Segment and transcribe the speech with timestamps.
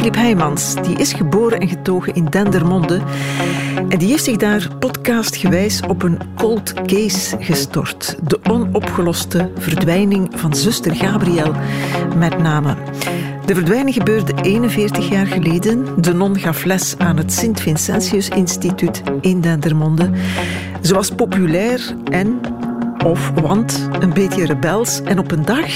[0.00, 0.74] Filip Heijmans.
[0.74, 3.00] Die is geboren en getogen in Dendermonde.
[3.88, 8.16] En die heeft zich daar podcastgewijs op een cold case gestort.
[8.22, 11.52] De onopgeloste verdwijning van zuster Gabriel
[12.16, 12.76] met name.
[13.46, 16.02] De verdwijning gebeurde 41 jaar geleden.
[16.02, 20.10] De non gaf les aan het Sint-Vincentius Instituut in Dendermonde.
[20.82, 22.40] Ze was populair en,
[23.04, 25.02] of want, een beetje rebels.
[25.02, 25.68] En op een dag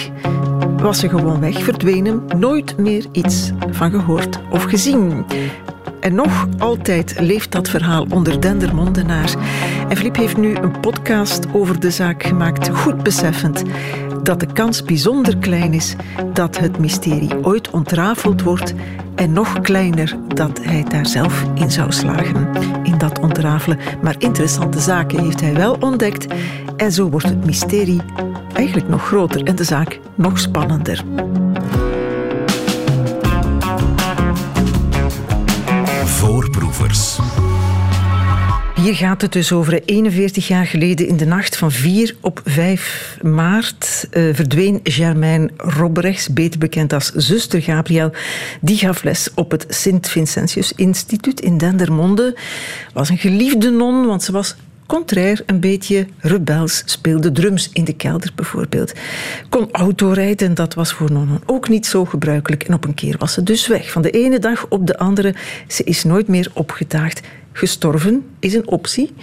[0.85, 5.25] was ze gewoon weg, verdwenen, nooit meer iets van gehoord of gezien.
[6.01, 9.35] En nog altijd leeft dat verhaal onder Dendermondenaars.
[9.89, 13.63] En Filip heeft nu een podcast over de zaak gemaakt, goed beseffend
[14.25, 15.95] dat de kans bijzonder klein is
[16.33, 18.75] dat het mysterie ooit ontrafeld wordt
[19.15, 22.51] en nog kleiner dat hij daar zelf in zou slagen,
[22.99, 23.79] dat ontrafelen.
[24.03, 26.27] Maar interessante zaken heeft hij wel ontdekt
[26.77, 28.01] en zo wordt het mysterie
[28.53, 31.05] eigenlijk nog groter en de zaak nog spannender.
[36.05, 37.19] Voorproevers.
[38.85, 43.19] Hier gaat het dus over 41 jaar geleden in de nacht van 4 op 5
[43.23, 48.13] maart uh, verdween Germaine Robrechts, beter bekend als zuster Gabriel.
[48.61, 52.37] Die gaf les op het Sint-Vincentius Instituut in Dendermonde.
[52.93, 57.97] Was een geliefde non, want ze was contrair een beetje rebels, speelde drums in de
[57.97, 58.93] kelder bijvoorbeeld.
[59.49, 62.63] Kon autorijden, dat was voor nonnen ook niet zo gebruikelijk.
[62.63, 63.91] En op een keer was ze dus weg.
[63.91, 65.35] Van de ene dag op de andere.
[65.69, 67.21] Ze is nooit meer opgedaagd.
[67.57, 69.15] Gestorven is een optie,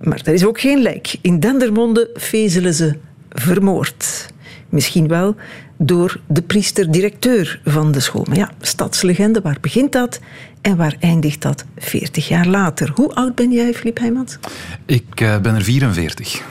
[0.00, 1.16] maar er is ook geen lijk.
[1.20, 2.96] In Dendermonde vezelen ze
[3.30, 4.28] vermoord.
[4.68, 5.36] Misschien wel
[5.76, 8.24] door de priester-directeur van de school.
[8.28, 10.20] Maar ja, stadslegende, waar begint dat
[10.60, 12.90] en waar eindigt dat 40 jaar later?
[12.94, 14.38] Hoe oud ben jij, Filip Heijmans?
[14.86, 16.42] Ik uh, ben er 44.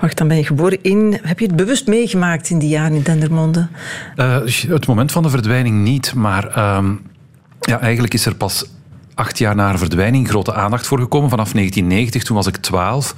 [0.00, 1.18] Wacht, dan ben je geboren in...
[1.22, 3.68] Heb je het bewust meegemaakt in die jaren in Dendermonde?
[4.16, 6.90] Uh, het moment van de verdwijning niet, maar uh,
[7.60, 8.64] ja, eigenlijk is er pas
[9.18, 11.30] acht jaar na haar verdwijning grote aandacht voor gekomen.
[11.30, 13.14] Vanaf 1990, toen was ik 12.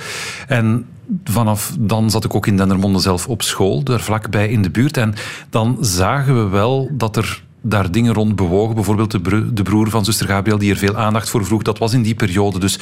[0.48, 0.86] En
[1.24, 4.96] vanaf dan zat ik ook in Dendermonde zelf op school, daar vlakbij in de buurt.
[4.96, 5.14] En
[5.50, 8.74] dan zagen we wel dat er daar dingen rond bewogen.
[8.74, 11.62] Bijvoorbeeld de, de, broer van zuster Gabriel, die er veel aandacht voor vroeg.
[11.62, 12.58] Dat was in die periode.
[12.58, 12.78] Dus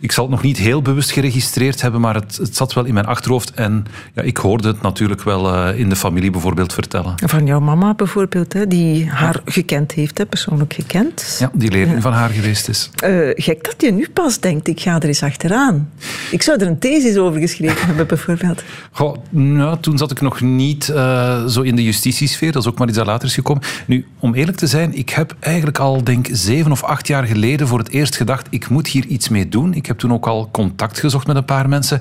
[0.00, 2.94] ik zal het nog niet heel bewust geregistreerd hebben, maar het, het zat wel in
[2.94, 3.52] mijn achterhoofd.
[3.52, 7.14] En ja, ik hoorde het natuurlijk wel uh, in de familie bijvoorbeeld vertellen.
[7.16, 11.36] Van jouw mama bijvoorbeeld, hè, die haar gekend heeft, hè, persoonlijk gekend.
[11.38, 12.02] Ja, die leerling ja.
[12.02, 12.90] van haar geweest is.
[13.04, 15.90] Uh, gek dat je nu pas denkt, ik ga er eens achteraan.
[16.30, 18.62] Ik zou er een thesis over geschreven hebben, bijvoorbeeld.
[18.90, 22.52] Goh, nou, toen zat ik nog niet uh, zo in de justitiesfeer.
[22.52, 23.62] Dat is ook maar iets dat later is gekomen.
[23.86, 27.68] Nu, om eerlijk te zijn, ik heb eigenlijk al, denk zeven of acht jaar geleden
[27.68, 29.74] voor het eerst gedacht, ik moet hier iets mee doen.
[29.74, 32.00] Ik heb toen ook al contact gezocht met een paar mensen.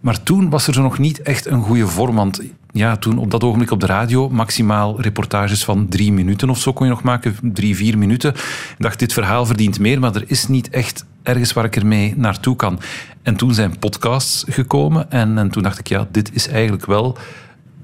[0.00, 2.14] Maar toen was er zo nog niet echt een goede vorm.
[2.14, 2.42] Want
[2.72, 6.72] ja, toen op dat ogenblik op de radio maximaal reportages van drie minuten of zo
[6.72, 7.36] kon je nog maken.
[7.42, 8.34] Drie, vier minuten.
[8.34, 12.14] Ik dacht, dit verhaal verdient meer, maar er is niet echt ergens waar ik ermee
[12.16, 12.80] naartoe kan.
[13.22, 15.10] En toen zijn podcasts gekomen.
[15.10, 17.18] En, en toen dacht ik, ja, dit is eigenlijk wel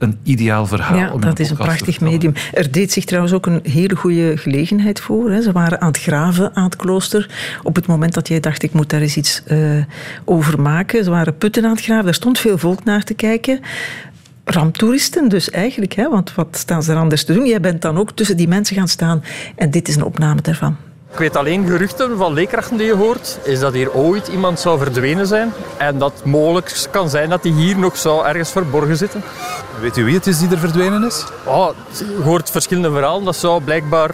[0.00, 0.98] een ideaal verhaal.
[0.98, 2.32] Ja, dat is een prachtig medium.
[2.52, 5.30] Er deed zich trouwens ook een hele goede gelegenheid voor.
[5.30, 5.42] Hè.
[5.42, 7.30] Ze waren aan het graven aan het klooster.
[7.62, 9.84] Op het moment dat jij dacht, ik moet daar eens iets uh,
[10.24, 11.04] over maken.
[11.04, 12.04] Ze waren putten aan het graven.
[12.04, 13.60] Daar stond veel volk naar te kijken
[14.44, 15.92] ramptoeristen dus eigenlijk.
[15.92, 16.08] Hè?
[16.08, 17.46] Want wat staan ze er anders te doen?
[17.46, 19.22] Jij bent dan ook tussen die mensen gaan staan.
[19.56, 20.76] En dit is een opname daarvan.
[21.12, 24.78] Ik weet alleen geruchten van leerkrachten die je hoort, is dat hier ooit iemand zou
[24.78, 25.53] verdwenen zijn.
[25.76, 29.22] En dat mogelijk kan zijn dat hij hier nog zou ergens verborgen zitten.
[29.81, 31.25] Weet u wie het is die er verdwenen is?
[31.44, 33.25] Oh, je hoort verschillende verhalen.
[33.25, 34.10] Dat zou blijkbaar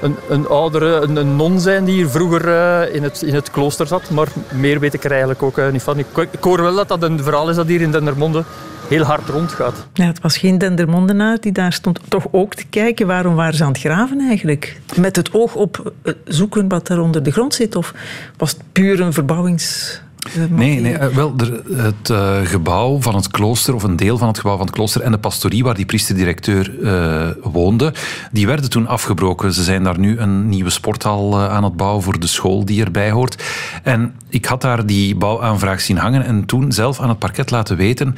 [0.00, 3.50] een, een oudere, een, een, non zijn die hier vroeger uh, in, het, in het
[3.50, 4.10] klooster zat.
[4.10, 5.98] Maar meer weet ik er eigenlijk ook uh, niet van.
[5.98, 8.44] Ik, ik, hoor wel dat dat een verhaal is dat hier in Dendermonde
[8.88, 9.86] heel hard rondgaat.
[9.92, 13.06] Ja, het was geen Dendermondenaar die daar stond toch ook te kijken.
[13.06, 14.80] Waarom waren ze aan het graven eigenlijk?
[14.96, 15.92] Met het oog op
[16.24, 17.76] zoeken wat er onder de grond zit?
[17.76, 17.94] Of
[18.36, 20.00] was het puur een verbouwings...
[20.48, 21.34] Nee, nee wel,
[21.72, 25.00] het uh, gebouw van het klooster, of een deel van het gebouw van het klooster
[25.00, 27.94] en de pastorie waar die priesterdirecteur uh, woonde,
[28.32, 29.52] die werden toen afgebroken.
[29.52, 32.84] Ze zijn daar nu een nieuwe sporthal uh, aan het bouwen voor de school die
[32.84, 33.42] erbij hoort.
[33.82, 37.76] En ik had daar die bouwaanvraag zien hangen en toen zelf aan het parket laten
[37.76, 38.14] weten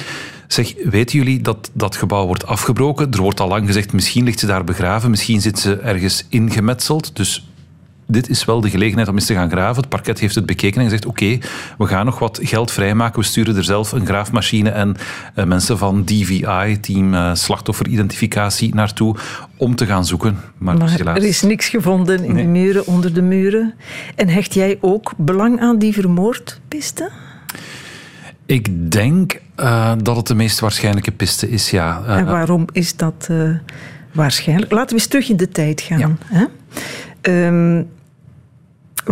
[0.46, 3.10] Zeg, weten jullie dat dat gebouw wordt afgebroken?
[3.10, 7.16] Er wordt al lang gezegd, misschien ligt ze daar begraven, misschien zit ze ergens ingemetseld.
[7.16, 7.46] Dus
[8.06, 9.80] dit is wel de gelegenheid om eens te gaan graven.
[9.80, 11.38] Het parket heeft het bekeken en gezegd: oké,
[11.78, 13.20] we gaan nog wat geld vrijmaken.
[13.20, 14.96] We sturen er zelf een graafmachine en
[15.34, 19.16] uh, mensen van DVI, team uh, slachtofferidentificatie, naartoe
[19.56, 20.38] om te gaan zoeken.
[20.58, 22.44] Maar, maar er is niks gevonden in nee.
[22.44, 23.74] de muren, onder de muren.
[24.14, 27.10] En hecht jij ook belang aan die vermoordpiste?
[28.46, 32.02] Ik denk uh, dat het de meest waarschijnlijke piste is, ja.
[32.06, 33.30] en waarom is dat
[34.12, 34.72] waarschijnlijk?
[34.72, 35.98] Laten we eens terug in de tijd gaan.
[35.98, 36.16] Ja.
[36.24, 36.44] Hè?
[37.26, 37.82] Ehm,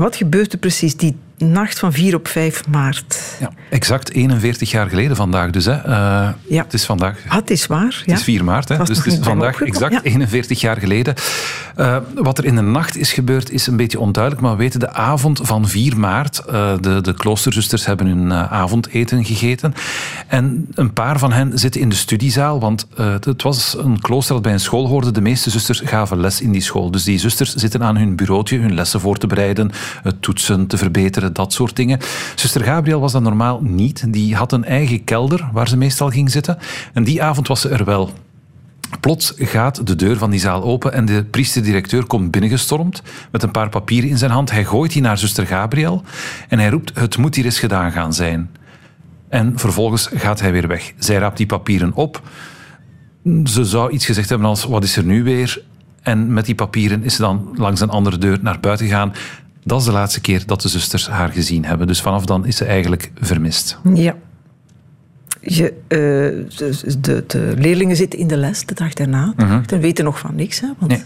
[0.02, 0.96] wat gebeurt er precies?
[0.96, 3.37] Die nacht van 4 op 5 maart?
[3.41, 5.65] Ja, exact 41 jaar geleden vandaag dus.
[5.65, 5.77] Hè.
[5.77, 6.63] Uh, ja.
[6.63, 7.19] Het is vandaag...
[7.29, 8.03] Ah, het is waar.
[8.07, 8.11] Ja.
[8.11, 8.77] Het is 4 maart, hè.
[8.85, 10.03] dus het is vandaag exact ja.
[10.03, 11.15] 41 jaar geleden.
[11.77, 14.81] Uh, wat er in de nacht is gebeurd is een beetje onduidelijk, maar we weten
[14.81, 16.43] de avond van 4 maart.
[16.47, 19.75] Uh, de, de kloosterzusters hebben hun avondeten gegeten.
[20.27, 22.87] En een paar van hen zitten in de studiezaal, want
[23.25, 25.11] het was een klooster dat bij een school hoorde.
[25.11, 26.91] De meeste zusters gaven les in die school.
[26.91, 29.71] Dus die zusters zitten aan hun bureautje hun lessen voor te bereiden,
[30.03, 31.99] het toetsen te verbeteren, dat soort dingen.
[32.35, 34.12] Zuster Gabriel was dat normaal niet.
[34.12, 36.59] Die had een eigen kelder waar ze meestal ging zitten.
[36.93, 38.11] En die avond was ze er wel.
[39.00, 43.50] Plots gaat de deur van die zaal open en de priesterdirecteur komt binnengestormd met een
[43.50, 44.50] paar papieren in zijn hand.
[44.50, 46.03] Hij gooit die naar zuster Gabriel
[46.49, 48.50] en hij roept: Het moet hier eens gedaan gaan zijn.
[49.29, 50.93] En vervolgens gaat hij weer weg.
[50.99, 52.23] Zij raapt die papieren op.
[53.44, 55.62] Ze zou iets gezegd hebben als: Wat is er nu weer?
[56.03, 59.12] En met die papieren is ze dan langs een andere deur naar buiten gegaan.
[59.64, 61.87] Dat is de laatste keer dat de zusters haar gezien hebben.
[61.87, 63.78] Dus vanaf dan is ze eigenlijk vermist.
[63.94, 64.14] Ja.
[65.40, 66.69] Je, uh,
[66.99, 69.32] de, de, leerlingen zitten in de les de dag daarna.
[69.37, 69.81] Uh -huh.
[69.81, 70.61] weten nog van niks.
[70.61, 71.02] Hè, want nee.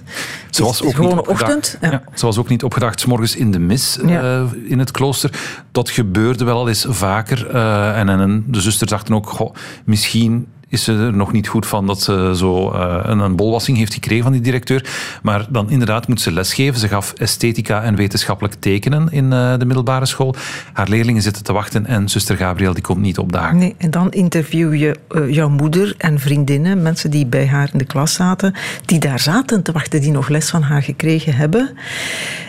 [0.51, 1.79] Ze was ook gewoon niet ochtend.
[1.81, 1.91] Ja.
[1.91, 4.23] Ja, ze was ook niet opgedacht s morgens in de mis ja.
[4.23, 5.31] uh, in het klooster.
[5.73, 7.55] Dat gebeurde wel al eens vaker.
[7.55, 11.67] Uh, en, en de zusters dachten ook, goh, misschien is ze er nog niet goed
[11.67, 14.85] van dat ze zo uh, een, een, bolwassing heeft gekregen van die directeur.
[15.23, 16.81] Maar dan inderdaad moet ze lesgeven.
[16.81, 20.35] Ze gaf esthetica en wetenschappelijk tekenen in uh, de middelbare school.
[20.73, 23.59] Haar leerlingen zitten te wachten en zuster Gabriel die komt niet opdagen.
[23.59, 27.79] Nee, en dan interview je uh, jouw moeder en vriendinnen, mensen die bij haar in
[27.79, 28.55] de klas zaten,
[28.85, 31.77] die daar zaten te wachten, die nog les van haar gekregen hebben.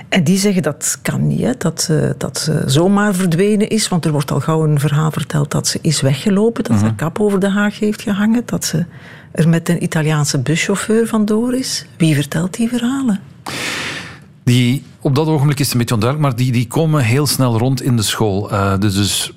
[0.10, 1.52] En die zeggen dat kan niet, hè?
[1.58, 3.88] Dat, ze, dat ze zomaar verdwenen is.
[3.88, 6.64] Want er wordt al gauw een verhaal verteld dat ze is weggelopen.
[6.64, 8.42] Dat ze een kap over de haag heeft gehangen.
[8.46, 8.86] Dat ze
[9.32, 11.86] er met een Italiaanse buschauffeur vandoor is.
[11.98, 13.20] Wie vertelt die verhalen?
[14.44, 17.58] Die, op dat ogenblik is het een beetje onduidelijk, maar die, die komen heel snel
[17.58, 18.52] rond in de school.
[18.52, 19.34] Uh, dus, dus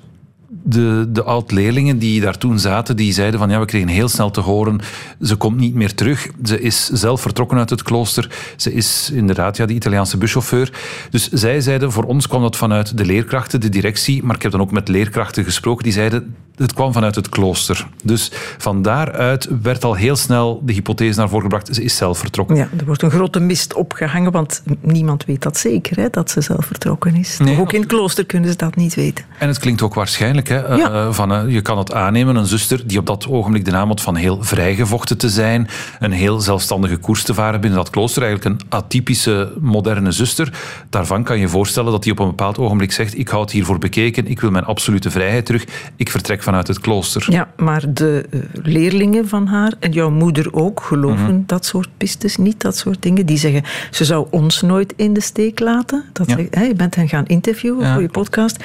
[0.62, 4.30] de, de oud-leerlingen die daar toen zaten, die zeiden van ja, we kregen heel snel
[4.30, 4.80] te horen,
[5.20, 6.28] ze komt niet meer terug.
[6.44, 8.30] Ze is zelf vertrokken uit het klooster.
[8.56, 10.72] Ze is inderdaad ja, die Italiaanse buschauffeur.
[11.10, 14.52] Dus zij zeiden, voor ons kwam dat vanuit de leerkrachten, de directie, maar ik heb
[14.52, 17.86] dan ook met leerkrachten gesproken, die zeiden, het kwam vanuit het klooster.
[18.04, 22.18] Dus van daaruit werd al heel snel de hypothese naar voren gebracht, ze is zelf
[22.18, 22.56] vertrokken.
[22.56, 26.40] Ja, er wordt een grote mist opgehangen, want niemand weet dat zeker, hè, dat ze
[26.40, 27.38] zelf vertrokken is.
[27.38, 29.24] Nee, ook in het klooster kunnen ze dat niet weten.
[29.38, 30.90] En het klinkt ook waarschijnlijk, hè, ja.
[30.90, 33.88] uh, van, uh, je kan het aannemen, een zuster die op dat ogenblik de naam
[33.88, 35.68] had van heel vrijgevochten te zijn,
[36.00, 40.52] een heel zelfstandige koers te varen binnen dat klooster, eigenlijk een atypische moderne zuster.
[40.90, 43.78] Daarvan kan je voorstellen dat die op een bepaald ogenblik zegt, ik hou het hiervoor
[43.78, 45.64] bekeken, ik wil mijn absolute vrijheid terug,
[45.96, 47.26] ik vertrek vanuit het klooster.
[47.28, 48.26] Ja, maar de
[48.62, 51.44] leerlingen van haar en jouw moeder ook geloven mm -hmm.
[51.46, 53.26] dat soort pistes niet, dat soort dingen.
[53.26, 56.04] Die zeggen, ze zou ons nooit in de steek laten.
[56.12, 56.36] Dat ja.
[56.36, 58.64] zeg, hè, je bent hen gaan interviewen ja, voor je podcast.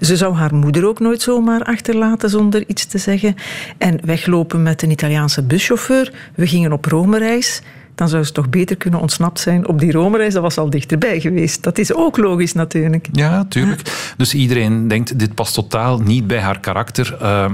[0.00, 3.34] Ze zou haar moeder ook nooit zomaar achterlaten zonder iets te zeggen.
[3.78, 6.12] En weglopen met een Italiaanse buschauffeur.
[6.34, 7.62] We gingen op Rome-reis
[7.94, 10.32] dan zou ze toch beter kunnen ontsnapt zijn op die Rome-reis.
[10.32, 11.62] Dat was al dichterbij geweest.
[11.62, 13.08] Dat is ook logisch natuurlijk.
[13.12, 14.12] Ja, tuurlijk.
[14.16, 17.16] Dus iedereen denkt, dit past totaal niet bij haar karakter.
[17.22, 17.50] Uh,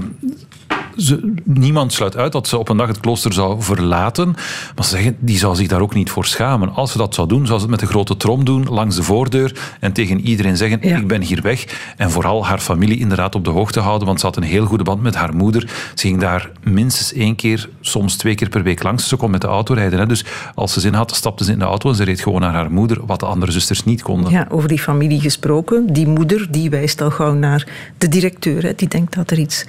[0.97, 4.27] ze, niemand sluit uit dat ze op een dag het klooster zou verlaten.
[4.75, 6.73] Maar ze zeggen, die zou zich daar ook niet voor schamen.
[6.73, 9.03] Als ze dat zou doen, zou ze het met een grote trom doen, langs de
[9.03, 10.97] voordeur, en tegen iedereen zeggen, ja.
[10.97, 11.65] ik ben hier weg.
[11.97, 14.83] En vooral haar familie inderdaad op de hoogte houden, want ze had een heel goede
[14.83, 15.61] band met haar moeder.
[15.95, 19.07] Ze ging daar minstens één keer, soms twee keer per week langs.
[19.07, 19.99] Ze kon met de auto rijden.
[19.99, 20.05] Hè.
[20.05, 20.25] Dus
[20.55, 22.71] als ze zin had, stapte ze in de auto en ze reed gewoon naar haar
[22.71, 24.31] moeder, wat de andere zusters niet konden.
[24.31, 25.93] Ja, over die familie gesproken.
[25.93, 28.63] Die moeder, die wijst al gauw naar de directeur.
[28.63, 28.73] Hè.
[28.75, 29.65] Die denkt dat er iets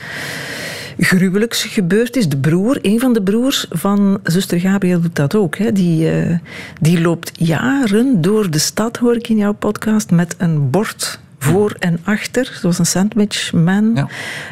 [1.00, 2.28] gruwelijks gebeurd is.
[2.28, 5.57] De broer, een van de broers van zuster Gabriel doet dat ook.
[5.57, 5.73] Hè.
[5.73, 6.38] Die, uh,
[6.80, 11.76] die loopt jaren door de stad, hoor ik in jouw podcast, met een bord voor
[11.78, 14.09] en achter, zoals een sandwichman, ja.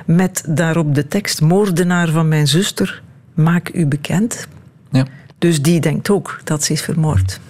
[0.06, 3.02] met daarop de tekst moordenaar van mijn zuster,
[3.34, 4.48] maak u bekend.
[4.90, 5.06] Ja.
[5.38, 7.40] Dus die denkt ook dat ze is vermoord.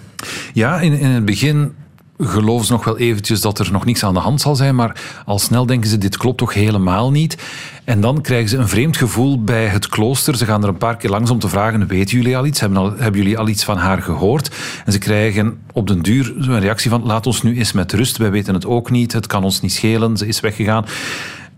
[0.53, 1.73] Ja, in, in het begin
[2.19, 5.01] geloven ze nog wel eventjes dat er nog niks aan de hand zal zijn, maar
[5.25, 7.37] al snel denken ze, dit klopt toch helemaal niet.
[7.83, 10.37] En dan krijgen ze een vreemd gevoel bij het klooster.
[10.37, 12.59] Ze gaan er een paar keer langs om te vragen, weten jullie al iets?
[12.59, 14.51] Hebben, jullie al iets van haar gehoord?
[14.85, 18.17] En ze krijgen op den duur een reactie van, laat ons nu eens met rust,
[18.17, 20.85] wij weten het ook niet, het kan ons niet schelen, ze is weggegaan.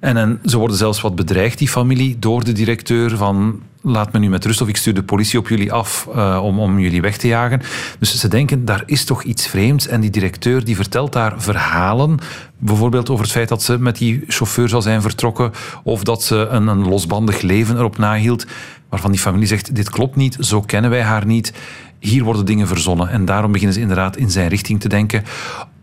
[0.01, 4.19] En, en ze worden zelfs wat bedreigd, die familie, door de directeur van laat me
[4.19, 7.01] nu met rust of ik stuur de politie op jullie af uh, om, om jullie
[7.01, 7.61] weg te jagen.
[7.99, 9.87] Dus ze denken, daar is toch iets vreemds.
[9.87, 12.19] En die directeur die vertelt daar verhalen,
[12.57, 15.51] bijvoorbeeld over het feit dat ze met die chauffeur zou zijn vertrokken
[15.83, 18.45] of dat ze een, een losbandig leven erop nahield.
[18.89, 21.53] waarvan die familie zegt, dit klopt niet, zo kennen wij haar niet,
[21.99, 23.09] hier worden dingen verzonnen.
[23.09, 25.23] En daarom beginnen ze inderdaad in zijn richting te denken.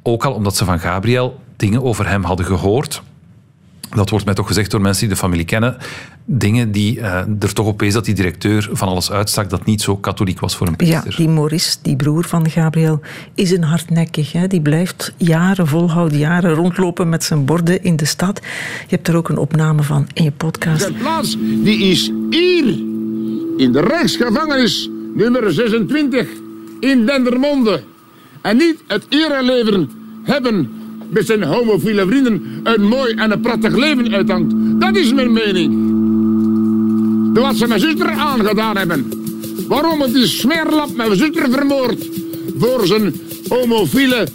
[0.03, 3.03] Ook al omdat ze van Gabriel dingen over hem hadden gehoord.
[3.95, 5.76] Dat wordt mij toch gezegd door mensen die de familie kennen.
[6.25, 7.04] Dingen die uh,
[7.40, 10.57] er toch op wees dat die directeur van alles uitstak dat niet zo katholiek was
[10.57, 11.11] voor een priester.
[11.11, 13.00] Ja, die Maurice, die broer van Gabriel,
[13.35, 14.33] is een hardnekkig.
[14.33, 14.47] Hè?
[14.47, 18.40] Die blijft jaren volhouden, jaren rondlopen met zijn borden in de stad.
[18.88, 20.87] Je hebt er ook een opname van in je podcast.
[20.87, 22.64] De plaats die is hier,
[23.57, 26.28] in de rechtsgevangenis nummer 26
[26.80, 27.83] in Dendermonde.
[28.42, 29.90] En niet het ereleven
[30.25, 30.77] hebben
[31.11, 34.55] met zijn homofiele vrienden een mooi en een prachtig leven uithangt.
[34.81, 35.87] Dat is mijn mening.
[37.35, 39.12] Door wat ze mijn zuster aangedaan hebben.
[39.69, 42.09] Waarom het die smeerlap mijn zuster vermoord
[42.59, 43.15] voor zijn
[43.49, 44.29] homofiele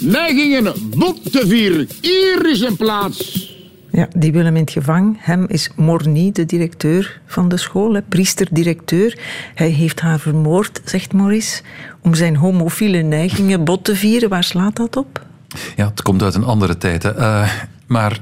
[0.00, 1.88] neigingen bot te vieren.
[2.00, 3.48] Hier is een plaats.
[3.92, 5.16] Ja, die wil hem in het gevang.
[5.18, 9.18] Hem is Morny, de directeur van de school, priester-directeur.
[9.54, 11.62] Hij heeft haar vermoord, zegt Maurice,
[12.00, 14.28] om zijn homofiele neigingen bot te vieren.
[14.28, 15.28] Waar slaat dat op?
[15.76, 17.02] Ja, het komt uit een andere tijd.
[17.02, 17.16] Hè.
[17.18, 17.50] Uh,
[17.90, 18.18] maar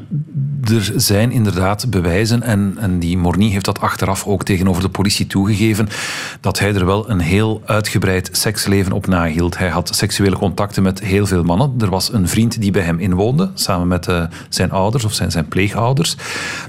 [0.64, 5.26] er zijn inderdaad bewijzen, en, en die Morny heeft dat achteraf ook tegenover de politie
[5.26, 5.88] toegegeven,
[6.40, 9.58] dat hij er wel een heel uitgebreid seksleven op nahield.
[9.58, 11.74] Hij had seksuele contacten met heel veel mannen.
[11.80, 15.30] Er was een vriend die bij hem inwoonde, samen met uh, zijn ouders of zijn,
[15.30, 16.16] zijn pleegouders.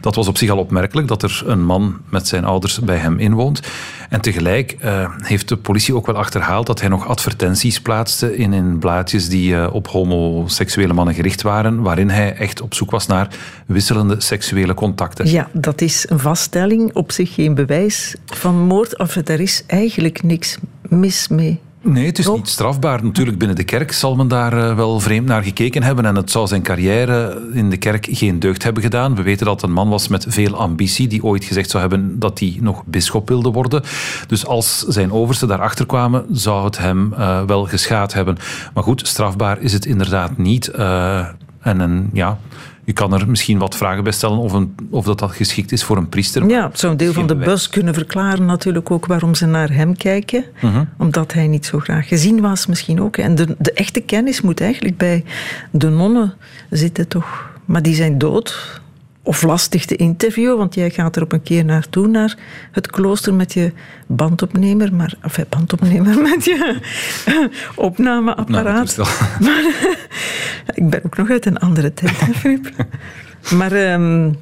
[0.02, 3.20] Dat was op zich al opmerkelijk, dat er een man met zijn ouders bij hem
[3.20, 3.62] inwoont.
[4.10, 8.54] En tegelijk uh, heeft de politie ook wel achterhaald dat hij nog advertenties plaatste in,
[8.54, 13.08] in blaadjes die uh, op homoseksuele mannen gericht waren, waarin hij echt op zoek was
[13.08, 13.28] naar
[13.66, 15.30] wisselende seksuele contacten.
[15.30, 18.98] Ja, dat is een vaststelling, op zich geen bewijs van moord.
[18.98, 20.58] Of er is eigenlijk niks
[20.90, 21.60] mis mee.
[21.82, 23.04] Nee, het is niet strafbaar.
[23.04, 26.06] Natuurlijk, binnen de kerk zal men daar eh, wel vreemd naar gekeken hebben.
[26.06, 29.16] En het zou zijn carrière in de kerk geen deugd hebben gedaan.
[29.16, 32.20] We weten dat het een man was met veel ambitie, die ooit gezegd zou hebben
[32.20, 33.84] dat hij nog bisschop wilde worden.
[34.28, 38.38] Dus als zijn oversten daarachter kwamen, zou het hem uh, wel geschaad hebben.
[38.74, 40.72] Maar goed, strafbaar is het inderdaad niet.
[40.76, 41.28] Uh,
[41.60, 42.40] en een, ja,
[42.90, 45.84] je kan er misschien wat vragen bij stellen of, een, of dat, dat geschikt is
[45.84, 46.50] voor een priester.
[46.50, 49.74] Ja, het zou een deel van de bus kunnen verklaren natuurlijk ook waarom ze naar
[49.74, 50.44] hem kijken.
[50.54, 50.80] -huh.
[50.98, 53.18] Omdat hij niet zo graag gezien was misschien ook.
[53.18, 55.24] En de, de echte kennis moet eigenlijk bij
[55.72, 56.34] de nonnen
[56.70, 57.50] zitten toch.
[57.66, 58.80] Maar die zijn dood
[59.24, 62.38] of lastig te interviewen, want jij gaat er op een keer naartoe, naar
[62.72, 63.72] het klooster met je
[64.08, 66.80] bandopnemer, maar, of bandopnemer met je
[67.76, 68.98] opnameapparaat.
[69.40, 69.98] Maar,
[70.80, 72.72] ik ben ook nog uit een andere tijd, Filip.
[73.56, 74.38] Maar um,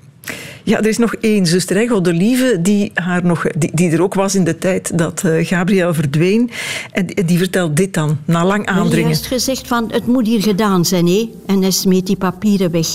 [0.64, 4.36] ja, er is nog één zuster, Godelieve, die, haar nog, die, die er ook was
[4.36, 6.50] in de tijd dat uh, Gabriel verdween.
[6.92, 8.96] En die vertelt dit dan, na lang aandringen.
[8.96, 11.30] Hij heeft gezegd van, het moet hier gedaan zijn, hè?
[11.46, 12.88] En hij smeet die papieren weg.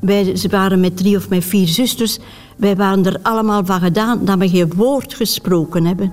[0.00, 2.18] Wij ze waren met drie of met vier zusters.
[2.56, 6.12] Wij waren er allemaal van gedaan dat we geen woord gesproken hebben.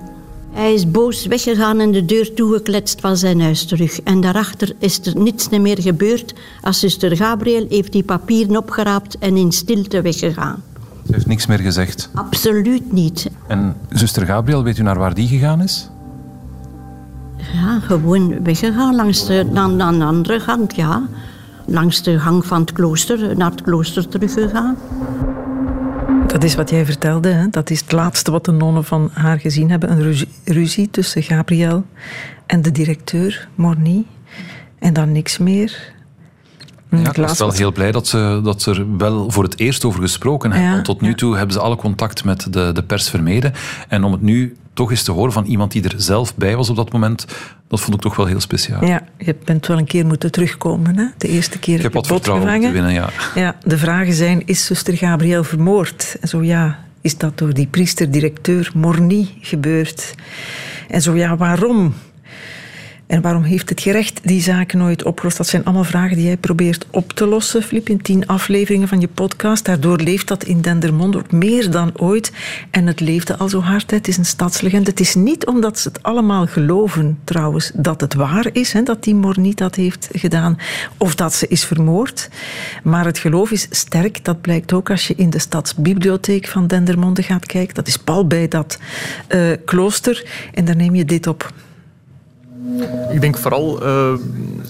[0.52, 4.00] Hij is boos weggegaan en de deur toegekletst van zijn huis terug.
[4.00, 6.34] En daarachter is er niets meer gebeurd.
[6.60, 10.62] Als zuster Gabriel heeft die papieren opgeraapt en in stilte weggegaan.
[11.06, 12.10] Ze heeft niks meer gezegd?
[12.14, 13.30] Absoluut niet.
[13.46, 15.90] En zuster Gabriel, weet u naar waar die gegaan is?
[17.36, 21.08] Ja, gewoon weggegaan langs de, aan, aan de andere kant, ja
[21.70, 24.76] langs de gang van het klooster, naar het klooster teruggegaan.
[26.32, 27.28] Dat is wat jij vertelde.
[27.28, 27.48] Hè?
[27.48, 29.90] Dat is het laatste wat de nonnen van haar gezien hebben.
[29.90, 31.84] Een ruzie, ruzie tussen Gabriel
[32.46, 34.04] en de directeur, Morny.
[34.78, 35.92] En dan niks meer.
[36.90, 40.00] Ja, ik was wel heel blij dat ze, dat er wel voor het eerst over
[40.00, 40.68] gesproken hebben.
[40.68, 43.52] Ja, Want tot nu toe hebben ze alle contact met de, de pers vermeden.
[43.88, 46.70] En om het nu toch eens te horen van iemand die er zelf bij was
[46.70, 47.26] op dat moment,
[47.68, 48.84] dat vond ik toch wel heel speciaal.
[48.84, 50.96] Ja, je bent wel een keer moeten terugkomen.
[50.96, 51.04] Hè?
[51.18, 53.08] De eerste keer ik heb wat vertrouwen te winnen, ja.
[53.34, 53.56] ja.
[53.64, 56.16] De vragen zijn, is zuster Gabriel vermoord?
[56.20, 60.14] En zo ja, is dat door die priester-directeur Morny gebeurd?
[60.88, 61.94] En zo ja, waarom?
[63.10, 65.36] En waarom heeft het gerecht die zaken nooit opgelost?
[65.36, 69.00] Dat zijn allemaal vragen die jij probeert op te lossen, Flip, in tien afleveringen van
[69.00, 69.64] je podcast.
[69.64, 72.32] Daardoor leeft dat in Dendermonde ook meer dan ooit.
[72.70, 73.90] En het leefde al zo hard.
[73.90, 74.90] Het is een stadslegende.
[74.90, 79.04] Het is niet omdat ze het allemaal geloven, trouwens, dat het waar is, hè, dat
[79.04, 80.58] die niet dat heeft gedaan,
[80.96, 82.28] of dat ze is vermoord.
[82.82, 84.24] Maar het geloof is sterk.
[84.24, 87.74] Dat blijkt ook als je in de stadsbibliotheek van Dendermonde gaat kijken.
[87.74, 88.78] Dat is pal bij dat
[89.28, 90.26] uh, klooster.
[90.54, 91.52] En daar neem je dit op.
[93.10, 94.12] Ik denk vooral uh,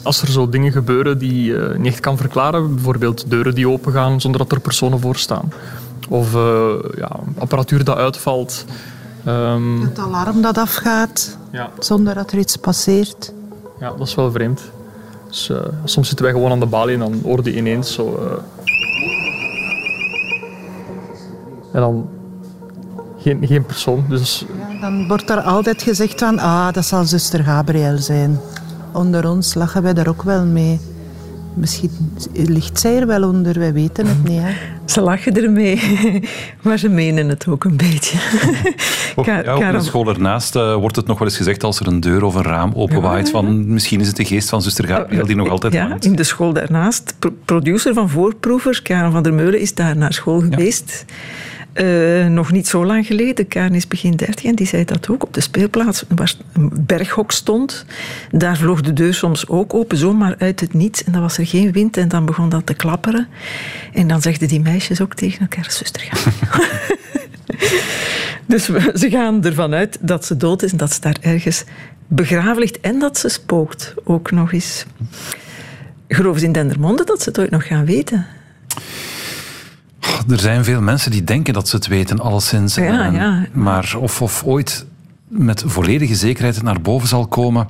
[0.03, 2.75] als er zo dingen gebeuren die je niet echt kan verklaren.
[2.75, 5.53] Bijvoorbeeld deuren die opengaan zonder dat er personen voor staan.
[6.09, 8.65] Of uh, ja, apparatuur dat uitvalt.
[9.27, 11.71] Um, het alarm dat afgaat ja.
[11.79, 13.33] zonder dat er iets passeert.
[13.81, 14.63] Ja, dat is wel vreemd.
[15.29, 18.37] Dus, uh, soms zitten wij gewoon aan de balie en dan hoorde je ineens zo...
[21.73, 22.09] En dan
[23.23, 24.05] geen, geen persoon.
[24.09, 24.45] Dus...
[24.59, 28.41] Ja, dan wordt er altijd gezegd van, ah, dat zal zuster Gabriel zijn.
[28.93, 30.81] Onder ons lachen wij daar ook wel mee.
[31.55, 31.91] Misschien
[32.33, 34.41] ligt zij er wel onder, wij weten het niet.
[34.43, 34.53] Hè?
[34.85, 35.81] Ze lachen ermee,
[36.63, 38.19] maar ze menen het ook een beetje.
[39.17, 41.87] Op, ja, op de school ernaast uh, wordt het nog wel eens gezegd als er
[41.87, 43.33] een deur of een raam openwaait ja.
[43.33, 46.23] van misschien is het de geest van zuster Gabriel die nog altijd Ja, in de
[46.23, 47.15] school daarnaast.
[47.45, 51.05] producer van Voorproevers, Karen van der Meulen, is daar naar school geweest.
[51.07, 51.15] Ja.
[51.75, 55.23] Uh, nog niet zo lang geleden, Karen is begin 30 en die zei dat ook
[55.23, 57.85] op de speelplaats waar een berghok stond.
[58.31, 61.05] Daar vloog de deur soms ook open, zomaar uit het niets.
[61.05, 63.29] En dan was er geen wind en dan begon dat te klapperen.
[63.93, 66.09] En dan zegden die meisjes ook tegen elkaar, zuster,
[68.47, 71.65] dus ze gaan ervan uit dat ze dood is en dat ze daar ergens
[72.09, 74.85] begraven ligt en dat ze spookt ook nog eens.
[76.09, 78.27] Geloven ze in Dendermonde dat ze het ooit nog gaan weten?
[80.29, 82.75] Er zijn veel mensen die denken dat ze het weten, alleszins.
[82.75, 83.47] Ja, ja.
[83.53, 84.87] Maar of, of ooit
[85.29, 87.69] met volledige zekerheid naar boven zal komen.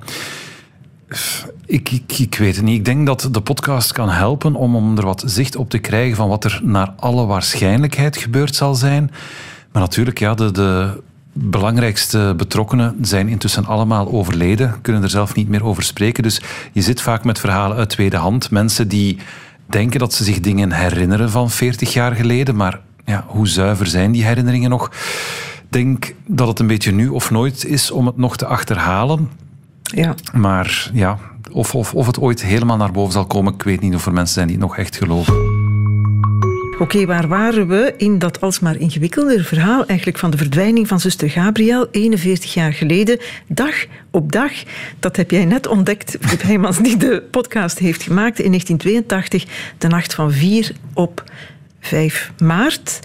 [1.67, 2.79] Ik, ik, ik, weet het niet.
[2.79, 6.17] Ik denk dat de podcast kan helpen om, om er wat zicht op te krijgen
[6.17, 9.11] van wat er naar alle waarschijnlijkheid gebeurd zal zijn.
[9.73, 11.01] Maar natuurlijk, ja, de, de
[11.33, 16.23] belangrijkste betrokkenen zijn intussen allemaal overleden, kunnen er zelf niet meer over spreken.
[16.23, 16.41] Dus
[16.73, 18.51] je zit vaak met verhalen uit tweede hand.
[18.51, 19.19] Mensen die
[19.71, 24.13] denken dat ze zich dingen herinneren van 40 jaar geleden, maar ja, hoe zuiver zijn
[24.13, 24.87] die herinneringen nog?
[24.87, 29.31] Ik denk dat het een beetje nu of nooit is om het nog te achterhalen.
[29.83, 30.15] Ja.
[30.33, 31.19] Maar ja,
[31.53, 34.13] of, of, of het ooit helemaal naar boven zal komen, ik weet niet of er
[34.13, 35.60] mensen zijn die het nog echt geloven.
[36.81, 41.31] Oké, waar waren we in dat alsmaar ingewikkelder verhaal eigenlijk van de verdwijning van zuster
[41.31, 44.53] Gabriel 41 jaar geleden, dag op dag?
[44.99, 49.89] Dat heb jij net ontdekt, Philip Heijmans, die de podcast heeft gemaakt in 1982, de
[49.89, 51.25] nacht van 4 op
[51.81, 53.01] 5 maart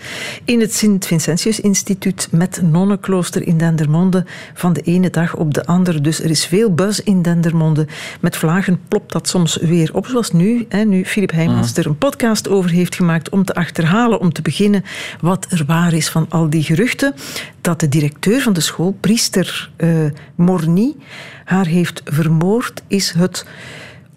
[0.45, 6.01] in het Sint-Vincentius-instituut met nonnenklooster in Dendermonde van de ene dag op de andere.
[6.01, 7.87] Dus er is veel buzz in Dendermonde.
[8.21, 10.65] Met vlagen plopt dat soms weer op, zoals nu.
[10.69, 11.79] Hè, nu Filip Heijmans mhm.
[11.79, 14.83] er een podcast over heeft gemaakt om te achterhalen, om te beginnen
[15.21, 17.13] wat er waar is van al die geruchten.
[17.61, 20.95] Dat de directeur van de school, priester uh, Morny,
[21.45, 23.45] haar heeft vermoord, is het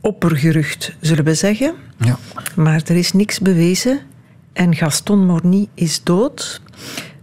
[0.01, 1.75] oppergerucht, zullen we zeggen.
[1.99, 2.19] Ja.
[2.57, 4.01] Maar er is niks bewezen.
[4.59, 6.61] En Gaston Morny is dood.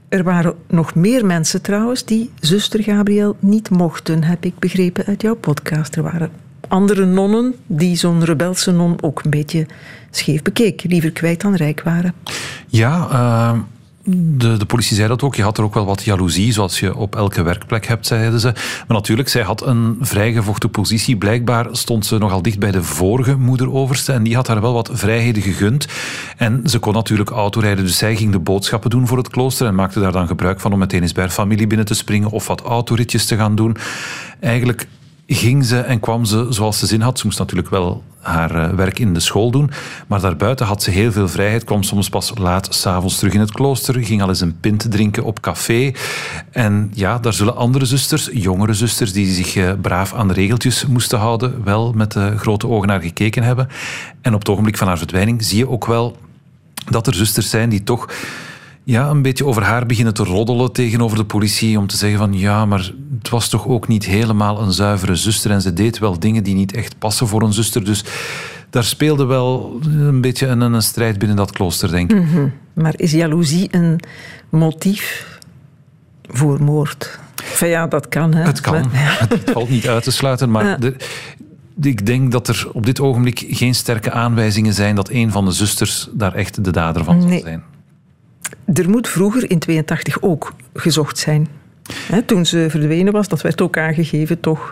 [0.10, 5.21] Er waren nog meer mensen trouwens die zuster Gabriel niet mochten, heb ik begrepen uit
[5.21, 5.95] jouw podcast.
[5.95, 6.32] Er waren
[6.67, 9.67] andere nonnen die zo'n rebelse non ook een beetje
[10.12, 12.13] scheef bekeken, liever kwijt dan rijk waren.
[12.67, 13.60] Ja, uh,
[14.07, 15.35] de, de politie zei dat ook.
[15.35, 18.51] Je had er ook wel wat jaloezie, zoals je op elke werkplek hebt, zeiden ze.
[18.53, 21.17] Maar natuurlijk, zij had een vrijgevochten positie.
[21.17, 24.89] Blijkbaar stond ze nogal dicht bij de vorige moederoverste en die had haar wel wat
[24.93, 25.87] vrijheden gegund.
[26.37, 29.75] En ze kon natuurlijk autorijden, dus zij ging de boodschappen doen voor het klooster en
[29.75, 32.47] maakte daar dan gebruik van om meteen eens bij haar familie binnen te springen of
[32.47, 33.77] wat autoritjes te gaan doen.
[34.39, 34.87] Eigenlijk
[35.27, 37.19] ging ze en kwam ze zoals ze zin had.
[37.19, 39.71] Ze moest natuurlijk wel haar eh, werk in de school doen,
[40.07, 43.51] maar daarbuiten had ze heel veel vrijheid, kwam soms pas laat s'avonds terug in het
[43.51, 45.91] klooster, ging al eens een pint drinken op café.
[46.51, 50.85] En ja, daar zullen andere zusters, jongere zusters, die zich eh, braaf aan de regeltjes
[50.85, 53.67] moesten houden, wel met de grote ogen naar gekeken hebben.
[54.21, 56.17] En op het ogenblik van haar verdwijning zie je ook wel
[56.89, 58.07] dat er zusters zijn die toch
[58.86, 61.80] ja, een beetje over haar beginnen te roddelen tegenover de politie.
[61.80, 65.52] Om te zeggen van ja, maar het was toch ook niet helemaal een zuivere zuster.
[65.52, 67.86] En ze deed wel dingen die niet echt passen voor een zuster.
[67.86, 68.04] Dus
[68.69, 72.21] daar speelde wel een beetje een, een strijd binnen dat klooster, denk ik.
[72.21, 72.48] Mhm.
[72.74, 74.00] Maar is jaloezie een
[74.50, 75.28] motief
[76.21, 77.19] voor moord?
[77.43, 78.34] Enfin, ja, dat kan.
[78.34, 78.43] Hè?
[78.43, 78.84] Het kan.
[79.30, 80.52] Het valt niet uit te sluiten.
[80.52, 80.95] Maar de,
[81.82, 85.52] ik denk dat er op dit ogenblik geen sterke aanwijzingen zijn dat een van de
[85.52, 87.63] zusters daar echt de dader van zal zijn.
[88.73, 91.47] Er moet vroeger in 82 ook gezocht zijn.
[92.25, 94.71] toen ze verdwenen was, dat werd ook aangegeven, toch?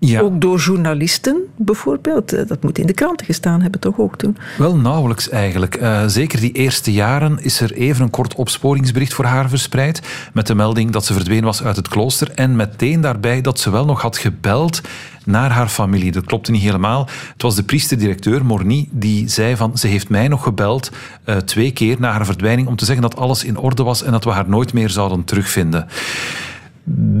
[0.00, 0.20] Ja.
[0.20, 2.32] Ook door journalisten bijvoorbeeld.
[2.32, 4.36] Eh, dat moet in de kranten gestaan hebben, toch ook toen?
[4.58, 5.80] Wel nauwelijks eigenlijk.
[5.80, 10.02] Uh, zeker die eerste jaren is er even een kort opsporingsbericht voor haar verspreid.
[10.32, 12.30] Met de melding dat ze verdwenen was uit het klooster.
[12.34, 14.80] En meteen daarbij dat ze wel nog had gebeld
[15.24, 16.12] naar haar familie.
[16.12, 17.08] Dat klopte niet helemaal.
[17.32, 20.90] Het was de priesterdirecteur, Morny, die zei van ze heeft mij nog gebeld
[21.26, 24.12] uh, twee keer na haar verdwijning om te zeggen dat alles in orde was en
[24.12, 25.88] dat we haar nooit meer zouden terugvinden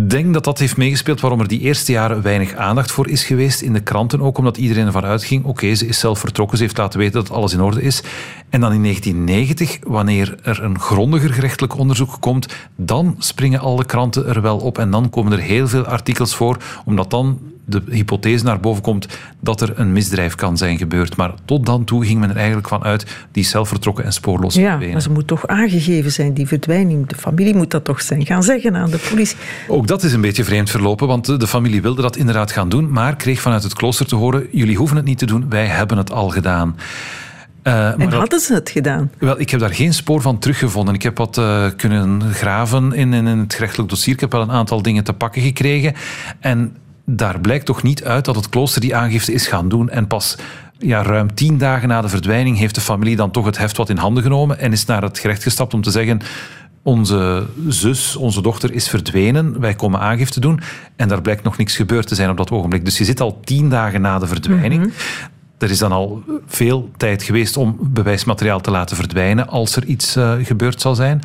[0.08, 3.60] denk dat dat heeft meegespeeld waarom er die eerste jaren weinig aandacht voor is geweest.
[3.60, 6.76] In de kranten ook, omdat iedereen ervan uitging: oké, ze is zelf vertrokken, ze heeft
[6.78, 8.02] laten weten dat alles in orde is.
[8.48, 12.46] En dan in 1990, wanneer er een grondiger gerechtelijk onderzoek komt,
[12.76, 16.56] dan springen alle kranten er wel op en dan komen er heel veel artikels voor,
[16.84, 17.38] omdat dan
[17.70, 19.06] de hypothese naar boven komt
[19.40, 21.16] dat er een misdrijf kan zijn gebeurd.
[21.16, 24.12] Maar tot dan toe ging men er eigenlijk van uit, die is zelf vertrokken en
[24.12, 24.92] spoorloos Ja, verdwenen.
[24.92, 27.06] maar ze moet toch aangegeven zijn, die verdwijning.
[27.06, 29.36] De familie moet dat toch zijn gaan zeggen aan de politie.
[29.68, 32.90] Ook dat is een beetje vreemd verlopen, want de familie wilde dat inderdaad gaan doen,
[32.90, 35.96] maar kreeg vanuit het klooster te horen, jullie hoeven het niet te doen, wij hebben
[35.98, 36.76] het al gedaan.
[37.62, 39.10] Maar En hadden ze het gedaan?
[39.18, 40.94] Wel, ik heb daar geen spoor van teruggevonden.
[40.94, 44.14] Ik heb wat eh, kunnen graven in, in, in het gerechtelijk dossier.
[44.14, 45.94] Ik heb wel een aantal dingen te pakken gekregen.
[46.40, 46.76] En
[47.16, 49.88] daar blijkt toch niet uit dat het klooster die aangifte is gaan doen.
[49.90, 50.36] En pas
[50.78, 53.88] ja, ruim tien dagen na de verdwijning heeft de familie dan toch het heft wat
[53.88, 56.20] in handen genomen en is naar het gerecht gestapt om te zeggen
[56.82, 59.60] onze zus, onze dochter is verdwenen.
[59.60, 60.60] Wij komen aangifte doen.
[60.96, 62.84] En daar blijkt nog niks gebeurd te zijn op dat ogenblik.
[62.84, 64.92] Dus je zit al tien dagen na de verdwijning.
[65.58, 70.16] Er is dan al veel tijd geweest om bewijsmateriaal te laten verdwijnen als er iets
[70.16, 71.22] eh, gebeurd zal zijn.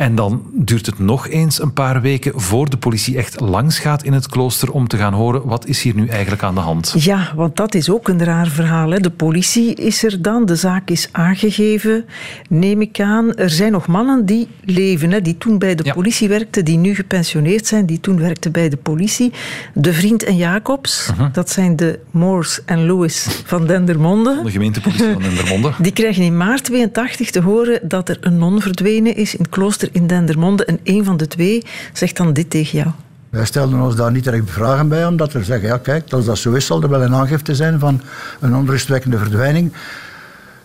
[0.00, 4.02] En dan duurt het nog eens een paar weken voor de politie echt langs gaat
[4.02, 6.94] in het klooster om te gaan horen wat is hier nu eigenlijk aan de hand.
[6.98, 8.90] Ja, want dat is ook een raar verhaal.
[8.90, 9.00] Hè.
[9.00, 12.04] De politie is er dan, de zaak is aangegeven,
[12.48, 13.34] neem ik aan.
[13.34, 15.92] Er zijn nog mannen die leven, hè, die toen bij de Ja.
[15.92, 19.32] politie werkten, die nu gepensioneerd zijn, die toen werkten bij de politie.
[19.74, 21.28] De Vriend en Jacobs, Mhm.
[21.32, 24.40] dat zijn de Moors en Lewis van Dendermonde.
[24.44, 25.72] De gemeentepolitie van Dendermonde.
[25.78, 29.50] Die krijgen in maart 82 te horen dat er een non verdwenen is in het
[29.50, 30.64] klooster in Dendermonde.
[30.64, 32.90] En een van de twee zegt dan dit tegen jou.
[33.30, 36.38] Wij stelden ons daar niet direct vragen bij, omdat we zeggen, ja kijk, als dat
[36.38, 38.00] zo is, zal er wel een aangifte zijn van
[38.40, 39.72] een onrustwekkende verdwijning.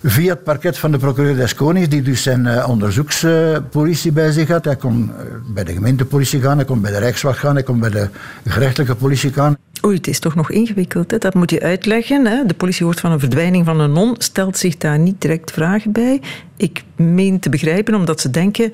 [0.03, 4.47] Via het parket van de procureur des Konings, die dus zijn eh, onderzoekspolitie bij zich
[4.47, 4.65] had.
[4.65, 7.79] Hij kon eh, bij de gemeentepolitie gaan, hij kon bij de Rijkswacht gaan, hij kon
[7.79, 8.09] bij de
[8.45, 9.57] gerechtelijke politie gaan.
[9.85, 11.11] Oei, het is toch nog ingewikkeld.
[11.11, 11.17] Hè?
[11.17, 12.25] Dat moet je uitleggen.
[12.25, 12.45] Hè?
[12.45, 15.91] De politie hoort van een verdwijning van een non, stelt zich daar niet direct vragen
[15.91, 16.21] bij.
[16.57, 18.71] Ik meen te begrijpen, omdat ze denken...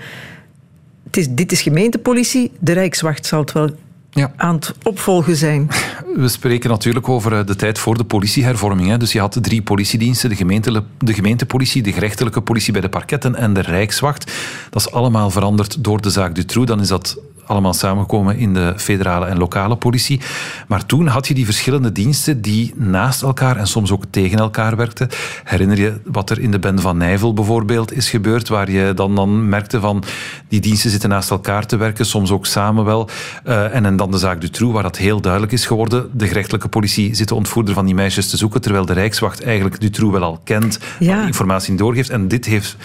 [1.12, 3.70] Het is, dit is gemeentepolitie, de Rijkswacht zal het wel
[4.12, 4.34] Ja.
[4.36, 5.68] aan het opvolgen zijn.
[6.16, 8.90] We spreken natuurlijk over eh, de tijd voor de politiehervorming.
[8.90, 8.98] Hè.
[8.98, 12.90] Dus je had de drie politiediensten, de, gemeente, de gemeentepolitie, de gerechtelijke politie bij de
[12.90, 14.32] parketten en de Rijkswacht.
[14.70, 16.68] Dat is allemaal veranderd door de zaak Dutroux.
[16.68, 17.18] Dan is dat
[17.52, 20.20] allemaal samengekomen in de federale en lokale politie.
[20.68, 24.76] Maar toen had je die verschillende diensten die naast elkaar en soms ook tegen elkaar
[24.76, 25.10] werkten.
[25.44, 29.16] Herinner je wat er in de bende van Nijvel bijvoorbeeld is gebeurd, waar je dan,
[29.16, 30.04] dan merkte van
[30.48, 33.10] die diensten zitten naast elkaar te werken, soms ook samen wel.
[33.44, 36.10] Eh, en, en dan de zaak Dutroux, waar dat heel duidelijk is geworden.
[36.14, 39.80] De gerechtelijke politie zit de ontvoerder van die meisjes te zoeken, terwijl de Rijkswacht eigenlijk
[39.80, 41.26] Dutroux wel al kent, Ja.
[41.26, 42.10] informatie doorgeeft.
[42.10, 42.78] En dit heeft...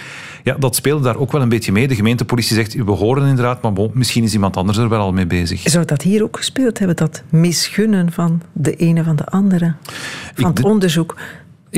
[0.47, 1.87] Ja, dat speelde daar ook wel een beetje mee.
[1.87, 5.13] De gemeentepolitie zegt, we horen inderdaad, maar bon, misschien is iemand anders er wel al
[5.13, 5.61] mee bezig.
[5.61, 9.73] Zou dat hier ook gespeeld hebben, dat misgunnen van de ene van de andere?
[10.35, 11.15] Van het onderzoek.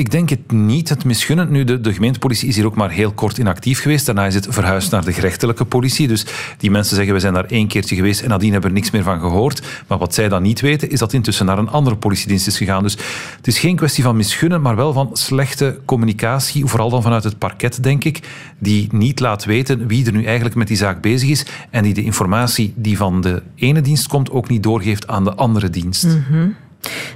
[0.00, 1.50] Ik denk het niet, het misgunnen.
[1.50, 4.06] Nu, de, de gemeentepolitie is hier ook maar heel kort inactief geweest.
[4.06, 6.08] Daarna is het verhuisd naar de gerechtelijke politie.
[6.08, 6.26] Dus
[6.58, 8.92] die mensen zeggen, we zijn daar één keertje geweest en nadien hebben we er niks
[8.92, 9.62] meer van gehoord.
[9.86, 12.82] Maar wat zij dan niet weten, is dat intussen naar een andere politiedienst is gegaan.
[12.82, 12.96] Dus
[13.36, 16.66] het is geen kwestie van misgunnen, maar wel van slechte communicatie.
[16.66, 18.20] Vooral dan vanuit het parket, denk ik.
[18.58, 21.46] Die niet laat weten wie er nu eigenlijk met die zaak bezig is.
[21.70, 25.34] En die de informatie die van de ene dienst komt ook niet doorgeeft aan de
[25.34, 26.06] andere dienst.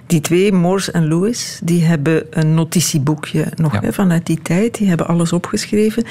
[0.07, 3.81] Die twee, Morse en Lewis, die hebben een notitieboekje nog Ja.
[3.81, 4.79] hè, vanuit die tijd.
[4.79, 6.05] Die hebben alles opgeschreven.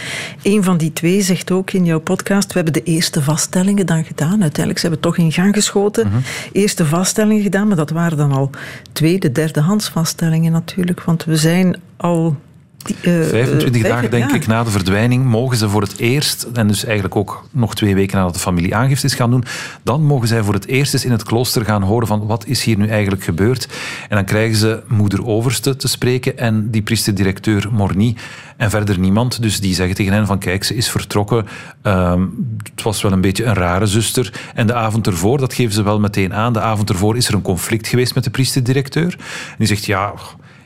[0.43, 4.03] Een van die twee zegt ook in jouw podcast, we hebben de eerste vaststellingen dan
[4.05, 4.41] gedaan.
[4.41, 6.07] Uiteindelijk zijn we toch in gang geschoten.
[6.07, 6.17] Mhm.
[6.51, 8.49] Eerste vaststellingen gedaan, maar dat waren dan al
[8.91, 11.03] tweede, derdehands vaststellingen natuurlijk.
[11.03, 12.35] Want we zijn al...
[12.83, 16.47] die, eh, 25 eh, dagen, denk ik, na de verdwijning mogen ze voor het eerst,
[16.53, 19.43] en dus eigenlijk ook nog twee weken nadat de familie aangifte is gaan doen,
[19.83, 22.63] dan mogen zij voor het eerst eens in het klooster gaan horen van wat is
[22.63, 23.67] hier nu eigenlijk gebeurd.
[24.09, 28.15] En dan krijgen ze moeder Overste te spreken en die priesterdirecteur Morny
[28.57, 29.41] en verder niemand.
[29.41, 31.47] Dus die zeggen tegen hen van kijk, ze is vertrokken.
[31.81, 32.21] Ehm,
[32.63, 34.33] het was wel een beetje een rare zuster.
[34.55, 37.33] En de avond ervoor, dat geven ze wel meteen aan, de avond ervoor is er
[37.33, 39.15] een conflict geweest met de priesterdirecteur.
[39.49, 40.13] En die zegt ja...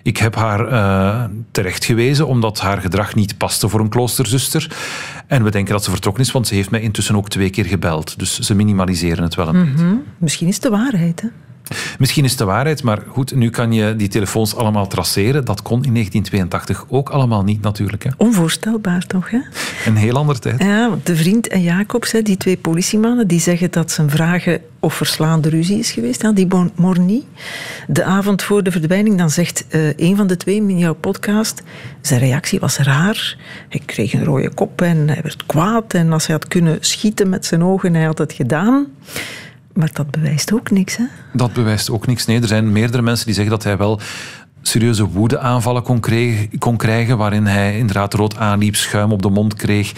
[0.08, 4.76] Ik heb haar eh, terecht gewezen omdat haar gedrag niet paste voor een kloosterzuster.
[5.28, 7.66] En we denken dat ze vertrokken is, want ze heeft mij intussen ook twee keer
[7.66, 8.20] gebeld.
[8.20, 10.00] Dus ze minimaliseren het wel een beetje.
[10.18, 11.28] Misschien is het de waarheid, hè?
[12.00, 15.46] Misschien is het de waarheid, maar goed, nu kan je die telefoons allemaal traceren.
[15.46, 18.04] Dat kon in 1982 ook allemaal niet natuurlijk.
[18.04, 18.10] Hè.
[18.18, 19.40] Onvoorstelbaar toch, hè?
[19.86, 20.64] Een heel andere tijd.
[20.64, 24.62] Ja, want de vriend en Jacobs, hè, die twee politiemannen, die zeggen dat ze vragen
[24.80, 26.22] of verslaande ruzie is geweest.
[26.22, 27.24] hè, Die Morny.
[27.88, 31.64] De avond voor de verdwijning, dan zegt eh, een van de twee in jouw podcast,
[32.02, 33.38] zijn reactie was raar.
[33.70, 35.94] Hij kreeg een rode kop en hij werd kwaad.
[35.94, 38.86] En als hij had kunnen schieten met zijn ogen, hij had het gedaan.
[39.78, 41.04] Maar dat bewijst ook niks, hè?
[41.34, 42.26] Dat bewijst ook niks.
[42.26, 44.00] Nee, er zijn meerdere mensen die zeggen dat hij wel
[44.62, 49.54] serieuze woedeaanvallen kon, kreeg- kon krijgen, waarin hij inderdaad rood aanliep, schuim op de mond
[49.54, 49.92] kreeg.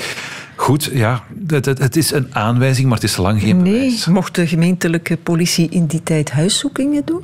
[0.55, 4.05] Goed, ja, het, het, het is een aanwijzing, maar het is lang geen Nee, bewijs.
[4.05, 7.23] mocht de gemeentelijke politie in die tijd huiszoekingen doen?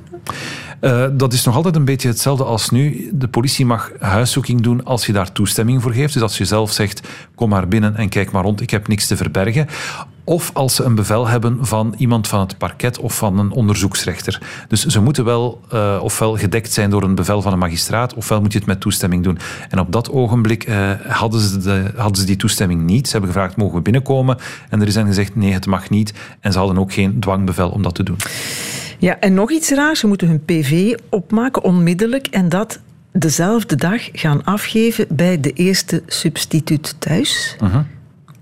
[0.79, 3.09] Eh, dat is nog altijd een beetje hetzelfde als nu.
[3.13, 6.13] De politie mag huiszoeking doen als je daar toestemming voor geeft.
[6.13, 9.07] Dus als je zelf zegt, kom maar binnen en kijk maar rond, ik heb niks
[9.07, 9.67] te verbergen.
[10.25, 14.41] Of als ze een bevel hebben van iemand van het parket of van een onderzoeksrechter.
[14.67, 18.41] Dus ze moeten wel uh, ofwel gedekt zijn door een bevel van een magistraat, ofwel
[18.41, 19.37] moet je het met toestemming doen.
[19.69, 23.05] En op dat ogenblik uh, hadden, ze de, hadden ze die toestemming niet.
[23.05, 24.37] Ze hebben gevraagd, mogen we binnenkomen?
[24.69, 26.13] En er is dan gezegd, nee, het mag niet.
[26.39, 28.17] En ze hadden ook geen dwangbevel om dat te doen.
[28.97, 29.99] Ja, en nog iets raars.
[29.99, 32.79] Ze moeten hun PV opmaken onmiddellijk en dat
[33.11, 37.57] dezelfde dag gaan afgeven bij de eerste substituut thuis.
[37.63, 37.81] Uh -huh.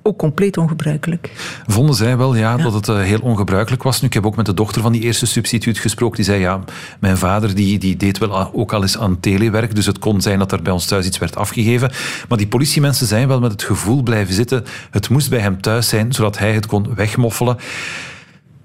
[0.05, 1.31] Ook compleet ongebruikelijk.
[1.67, 2.63] Vonden zij wel, ja, ja.
[2.63, 4.01] dat het uh, heel ongebruikelijk was.
[4.01, 6.15] Nu, ik heb ook met de dochter van die eerste substituut gesproken.
[6.15, 6.59] Die zei, ja,
[6.99, 9.75] mijn vader die, die deed wel ook al eens aan telewerk.
[9.75, 11.91] Dus het kon zijn dat er bij ons thuis iets werd afgegeven.
[12.27, 14.63] Maar die politiemensen zijn wel met het gevoel blijven zitten.
[14.91, 17.57] Het moest bij hem thuis zijn, zodat hij het kon wegmoffelen.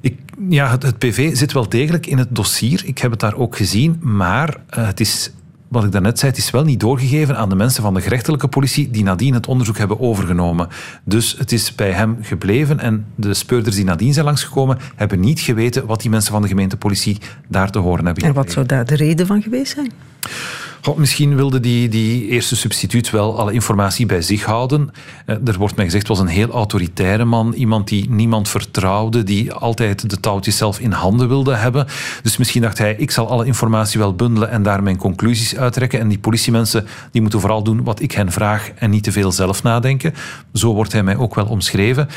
[0.01, 2.83] Ik, ja, het, het, PV zit wel degelijk in het dossier.
[2.85, 3.99] Ik heb het daar ook gezien.
[4.01, 5.31] Maar uh, het is,
[5.69, 8.49] wat ik daarnet zei, het is wel niet doorgegeven aan de mensen van de gerechtelijke
[8.49, 10.69] politie die nadien het onderzoek hebben overgenomen.
[11.05, 15.41] Dus het is bij hem gebleven en de speurders die nadien zijn langsgekomen hebben niet
[15.41, 18.25] geweten wat die mensen van de gemeentepolitie daar te horen hebben.
[18.25, 19.93] En wat zou daar de reden van geweest zijn?
[20.83, 24.91] Goh, misschien wilde die, die eerste substituut wel alle informatie bij zich houden.
[25.27, 27.53] Er wordt mij gezegd, was een heel autoritaire man.
[27.53, 31.87] Iemand die niemand vertrouwde, die altijd de touwtjes zelf in handen wilde hebben.
[32.23, 36.01] Dus misschien dacht hij, ik zal alle informatie wel bundelen en daar mijn conclusies uittrekken.
[36.01, 39.33] En die politiemensen die moeten vooral doen wat ik hen vraag en niet te veel
[39.33, 40.15] zelf nadenken.
[40.53, 42.09] Zo wordt hij mij ook wel omschreven.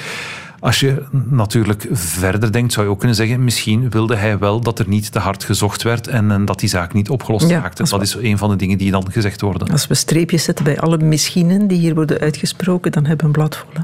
[0.62, 4.80] Als je natuurlijk verder denkt, zou je ook kunnen zeggen, misschien wilde hij wel dat
[4.80, 7.84] er niet te hard gezocht werd en, en dat die zaak niet opgelost ja, raakte.
[7.90, 9.72] Dat is een van de dingen die dan gezegd worden.
[9.72, 13.40] Als we streepjes zetten bij alle misschienen die hier worden uitgesproken, dan hebben we een
[13.40, 13.84] blad vol.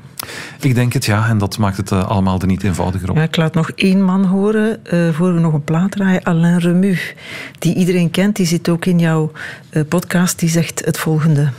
[0.62, 1.28] Ik denk het, ja.
[1.28, 3.16] En dat maakt het uh, allemaal er niet eenvoudiger op.
[3.16, 6.24] Ja, ik laat nog één man horen, uh, voor we nog een plaat draaien.
[6.24, 6.98] Alain Remu,
[7.60, 9.32] die iedereen kent, die zit ook in jouw
[9.72, 11.50] uh, podcast, die zegt het volgende.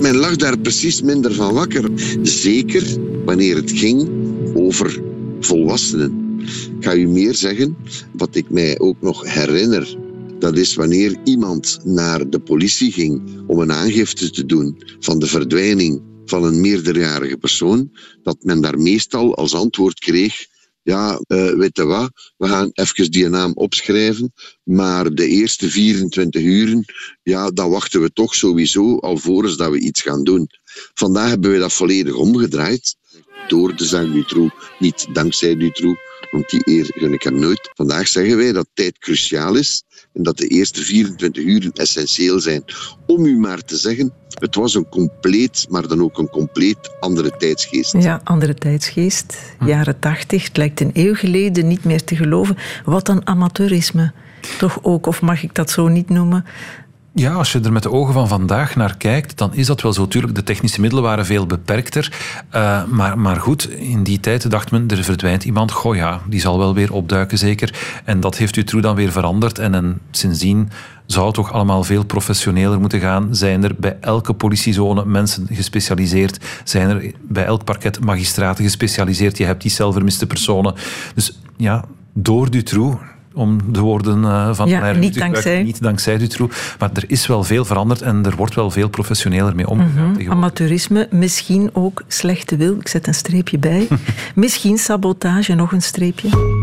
[0.00, 1.90] Men lag daar precies minder van wakker.
[2.22, 4.08] Zeker wanneer het ging
[4.54, 5.02] over
[5.40, 6.40] volwassenen.
[6.78, 7.76] Ik ga u meer zeggen,
[8.12, 9.96] wat ik mij ook nog herinner.
[10.38, 15.26] Dat is wanneer iemand naar de politie ging om een aangifte te doen van de
[15.26, 17.90] verdwijning van een meerderjarige persoon,
[18.22, 20.46] dat men daar meestal als antwoord kreeg
[20.82, 26.42] ja, uh, weet je wat, we gaan even die naam opschrijven, maar de eerste 24
[26.42, 26.84] uren,
[27.22, 30.48] ja, dan wachten we toch sowieso alvorens dat we iets gaan doen.
[30.94, 32.96] Vandaag hebben we dat volledig omgedraaid,
[33.48, 37.70] door de Dutroux, niet dankzij Dutroux, want die eer gun ik hem nooit.
[37.74, 42.64] Vandaag zeggen wij dat tijd cruciaal is en dat de eerste 24 uren essentieel zijn
[43.06, 47.36] om u maar te zeggen, het was een compleet, maar dan ook een compleet andere
[47.36, 47.92] tijdsgeest.
[47.98, 49.38] Ja, andere tijdsgeest.
[49.66, 52.56] Jaren tachtig, het lijkt een eeuw geleden, niet meer te geloven.
[52.84, 54.12] Wat een amateurisme.
[54.58, 56.44] Toch ook, of mag ik dat zo niet noemen?
[57.20, 59.92] Ja, als je er met de ogen van vandaag naar kijkt, dan is dat wel
[59.92, 60.08] zo.
[60.08, 62.12] Tuurlijk, de technische middelen waren veel beperkter.
[62.54, 65.72] Uh, maar, maar goed, in die tijd dacht men, er verdwijnt iemand.
[65.72, 68.00] Goh ja, die zal wel weer opduiken zeker.
[68.04, 69.58] En dat heeft Dutroux dan weer veranderd.
[69.58, 70.70] En, en sindsdien
[71.06, 73.34] zou het toch allemaal veel professioneler moeten gaan.
[73.34, 76.44] Zijn er bij elke politiezone mensen gespecialiseerd?
[76.64, 79.38] Zijn er bij elk parket magistraten gespecialiseerd?
[79.38, 80.74] Je hebt die zelfvermiste personen.
[81.14, 82.98] Dus ja, door Dutroux
[83.34, 85.62] om de woorden uh, van ja, niet dankzij.
[85.62, 86.74] niet dankzij Dutroux.
[86.78, 90.08] Maar er is wel veel veranderd en er wordt wel veel professioneler mee omgegaan.
[90.08, 90.30] Mm -hmm.
[90.30, 92.76] Amateurisme, misschien ook slechte wil.
[92.78, 93.88] Ik zet een streepje bij.
[94.34, 96.59] misschien sabotage, nog een streepje.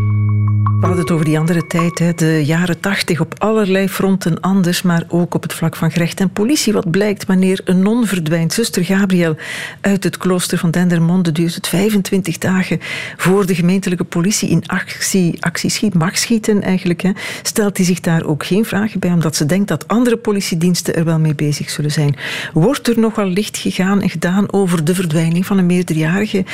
[0.78, 2.14] We hadden het over die andere tijd, hè.
[2.14, 6.30] de jaren tachtig, op allerlei fronten anders, maar ook op het vlak van gerecht en
[6.30, 6.72] politie.
[6.72, 8.52] Wat blijkt wanneer een non verdwijnt?
[8.52, 9.36] Zuster Gabriel
[9.80, 12.78] uit het klooster van Dendermonde duurt het 25 dagen
[13.16, 17.00] voor de gemeentelijke politie in actie, actie mag schieten eigenlijk.
[17.00, 17.10] Hè.
[17.42, 21.04] Stelt hij zich daar ook geen vragen bij, omdat ze denkt dat andere politiediensten er
[21.04, 22.16] wel mee bezig zullen zijn.
[22.52, 26.44] Wordt er nogal licht gegaan en gedaan over de verdwijning van een meerderjarige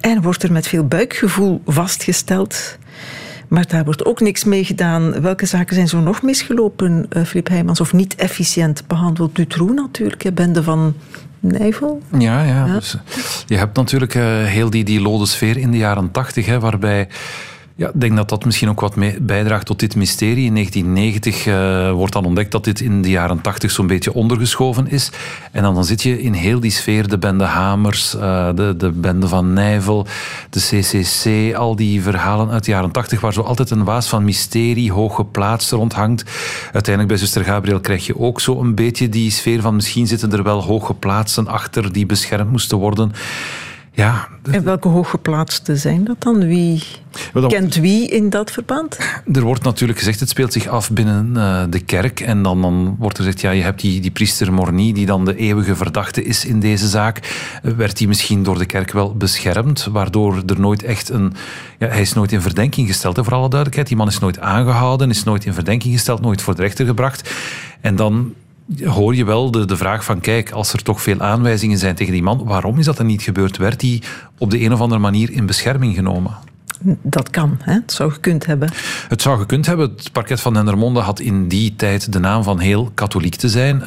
[0.00, 2.78] en wordt er met veel buikgevoel vastgesteld
[3.50, 5.20] maar daar wordt ook niks mee gedaan.
[5.20, 7.80] Welke zaken zijn zo nog misgelopen, uh, Filip Heijmans?
[7.80, 9.36] Of niet efficiënt behandeld?
[9.36, 10.94] Dutroux natuurlijk, bende van
[11.40, 12.02] Nijvel.
[12.18, 12.66] Ja, ja.
[12.66, 12.74] ja.
[12.74, 12.96] Dus,
[13.46, 17.08] je hebt natuurlijk uh, heel die, die lode sfeer in de jaren tachtig, waarbij...
[17.80, 20.46] Ja, ik denk dat dat misschien ook wat bijdraagt tot dit mysterie.
[20.46, 24.90] In 1990 uh, wordt dan ontdekt dat dit in de jaren 80 zo'n beetje ondergeschoven
[24.90, 25.10] is.
[25.52, 28.90] En dan, dan zit je in heel die sfeer, de bende Hamers, uh, de, de
[28.90, 30.06] bende van Nijvel,
[30.50, 34.24] de CCC, al die verhalen uit de jaren 80 waar zo altijd een waas van
[34.24, 36.24] mysterie hoog geplaatst rond hangt.
[36.72, 40.32] Uiteindelijk bij zuster Gabriel krijg je ook zo een beetje die sfeer van misschien zitten
[40.32, 43.12] er wel hooggeplaatsten achter die beschermd moesten worden.
[44.00, 46.46] Ja, En welke hooggeplaatsten zijn dat dan?
[46.46, 46.82] Wie
[47.32, 48.98] dat- kent wie in dat verband?
[49.32, 52.20] Er wordt natuurlijk gezegd, het speelt zich af binnen eh, de kerk.
[52.20, 55.24] En dan, dan wordt er gezegd, ja, je hebt die, die priester Morny, die dan
[55.24, 57.18] de eeuwige verdachte is in deze zaak.
[57.62, 61.32] Eh, Werd hij misschien door de kerk wel beschermd, waardoor er nooit echt een...
[61.78, 63.88] Ja, hij is nooit in verdenking gesteld, hè, voor alle duidelijkheid.
[63.88, 67.30] Die man is nooit aangehouden, is nooit in verdenking gesteld, nooit voor de rechter gebracht.
[67.80, 68.34] En dan
[68.84, 72.12] hoor je wel de, de vraag van, kijk, als er toch veel aanwijzingen zijn tegen
[72.12, 73.56] die man, waarom is dat dan niet gebeurd?
[73.56, 74.02] Werd hij
[74.38, 76.36] op de een of andere manier in bescherming genomen?
[77.02, 77.72] Dat kan, hè?
[77.72, 78.70] het zou gekund hebben.
[79.08, 79.90] Het zou gekund hebben.
[79.96, 83.82] Het parket van Dendermonde had in die tijd de naam van heel katholiek te zijn.
[83.82, 83.86] Eh,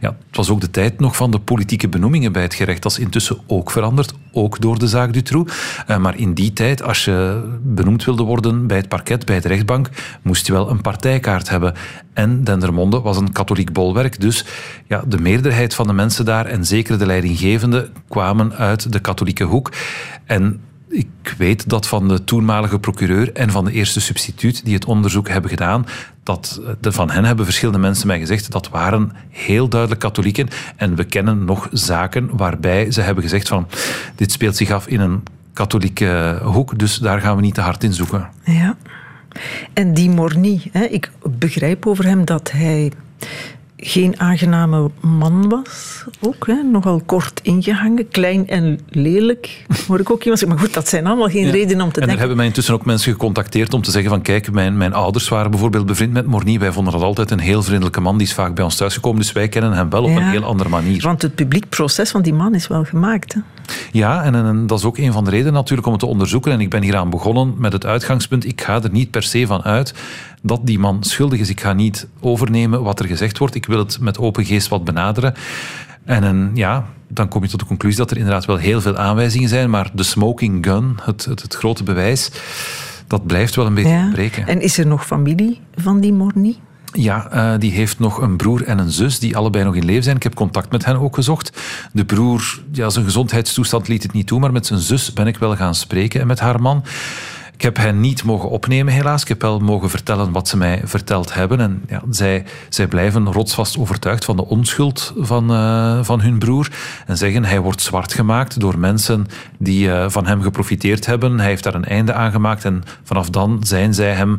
[0.00, 2.82] ja, het was ook de tijd nog van de politieke benoemingen bij het gerecht.
[2.82, 5.52] Dat is intussen ook veranderd, ook door de zaak Dutroux.
[5.86, 9.48] Eh, maar in die tijd, als je benoemd wilde worden bij het parket, bij de
[9.48, 9.88] rechtbank,
[10.22, 11.74] moest je wel een partijkaart hebben.
[12.12, 14.20] En Dendermonde was een katholiek bolwerk.
[14.20, 14.44] Dus
[14.86, 19.44] ja, de meerderheid van de mensen daar, en zeker de leidinggevenden, kwamen uit de katholieke
[19.44, 19.72] hoek.
[20.24, 20.60] En
[20.92, 25.28] ik weet dat van de toenmalige procureur en van de eerste substituut die het onderzoek
[25.28, 25.86] hebben gedaan,
[26.22, 30.48] dat de, van hen hebben verschillende mensen mij gezegd dat waren heel duidelijk katholieken.
[30.76, 33.68] En we kennen nog zaken waarbij ze hebben gezegd van
[34.14, 37.84] dit speelt zich af in een katholieke hoek, dus daar gaan we niet te hard
[37.84, 38.28] in zoeken.
[38.44, 38.76] Ja.
[39.72, 42.92] En die Morny, ik begrijp over hem dat hij
[43.84, 46.04] geen aangename man was.
[46.20, 50.48] Ook, hè, nogal kort ingehangen, klein en lelijk, hoor ik ook iemand zeggen.
[50.48, 52.18] Maar goed, dat zijn allemaal geen redenen om te en er denken.
[52.18, 55.50] hebben mij intussen ook mensen gecontacteerd om te zeggen van kijk, mijn, mijn ouders waren
[55.50, 56.58] bijvoorbeeld bevriend met Morny.
[56.58, 59.32] Wij vonden dat altijd een heel vriendelijke man, die is vaak bij ons thuisgekomen, dus
[59.32, 60.16] wij kennen hem wel op Ja.
[60.16, 61.02] een heel andere manier.
[61.02, 63.34] Want het publiek proces van die man is wel gemaakt.
[63.34, 63.40] Hè?
[63.92, 66.52] Ja, en, en dat is ook een van de redenen natuurlijk om het te onderzoeken.
[66.52, 68.44] En ik ben hieraan begonnen met het uitgangspunt.
[68.44, 69.94] Ik ga er niet per se van uit
[70.42, 71.48] dat die man schuldig is.
[71.48, 73.54] Ik ga niet overnemen wat er gezegd wordt.
[73.54, 75.34] Ik wil het met open geest wat benaderen.
[76.04, 79.48] En ja, dan kom je tot de conclusie dat er inderdaad wel heel veel aanwijzingen
[79.48, 79.70] zijn.
[79.70, 82.30] Maar de smoking gun, het, het, het grote bewijs,
[83.06, 84.04] dat blijft wel een beetje Ja.
[84.04, 84.46] ontbreken.
[84.46, 86.56] En is er nog familie van die Morny?
[86.92, 90.02] Ja, eh, die heeft nog een broer en een zus die allebei nog in leven
[90.02, 90.16] zijn.
[90.16, 91.62] Ik heb contact met hen ook gezocht.
[91.92, 95.36] De broer, ja, zijn gezondheidstoestand liet het niet toe, maar met zijn zus ben ik
[95.38, 96.84] wel gaan spreken en met haar man.
[97.62, 99.22] Ik heb hen niet mogen opnemen, helaas.
[99.22, 101.60] Ik heb wel mogen vertellen wat ze mij verteld hebben.
[101.60, 106.70] En ja, zij, zij blijven rotsvast overtuigd van de onschuld van, eh, van hun broer.
[107.06, 109.26] En zeggen, hij wordt zwart gemaakt door mensen
[109.58, 111.38] die eh, van hem geprofiteerd hebben.
[111.38, 112.64] Hij heeft daar een einde aan gemaakt.
[112.64, 114.38] En vanaf dan zijn zij hem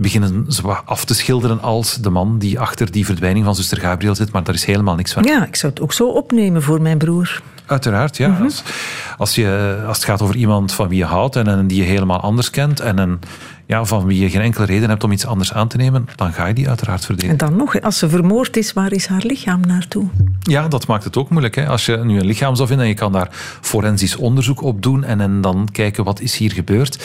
[0.00, 0.46] beginnen
[0.84, 4.32] af te schilderen als de man die achter die verdwijning van zuster Gabriel zit.
[4.32, 5.22] Maar daar is helemaal niks van.
[5.22, 7.42] Ja, ik zou het ook zo opnemen voor mijn broer.
[7.66, 8.38] Uiteraard, ja.
[8.42, 8.62] als,
[9.16, 11.88] als, je, als het gaat over iemand van wie je houdt en, en die je
[11.88, 13.18] helemaal anders kent en een,
[13.66, 16.32] ja, van wie je geen enkele reden hebt om iets anders aan te nemen, dan
[16.32, 17.38] ga je die uiteraard verdedigen.
[17.38, 20.08] En dan nog, als ze vermoord is, waar is haar lichaam naartoe?
[20.40, 21.54] Ja, dat maakt het ook moeilijk.
[21.54, 21.66] Hè?
[21.66, 23.28] Als je nu een lichaam zou vinden en je kan daar
[23.60, 27.04] forensisch onderzoek op doen en, en dan kijken wat is hier gebeurd.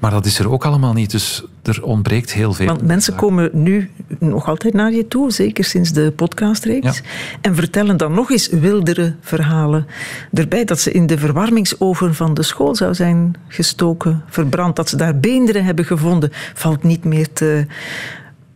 [0.00, 2.66] Maar dat is er ook allemaal niet, dus er ontbreekt heel veel.
[2.66, 7.02] Want mensen komen nu nog altijd naar je toe, zeker sinds de podcastreeks, Ja.
[7.40, 9.86] en vertellen dan nog eens wildere verhalen.
[10.32, 14.96] Erbij dat ze in de verwarmingsoven van de school zou zijn gestoken, verbrand, dat ze
[14.96, 17.66] daar beenderen hebben gevonden, valt niet meer te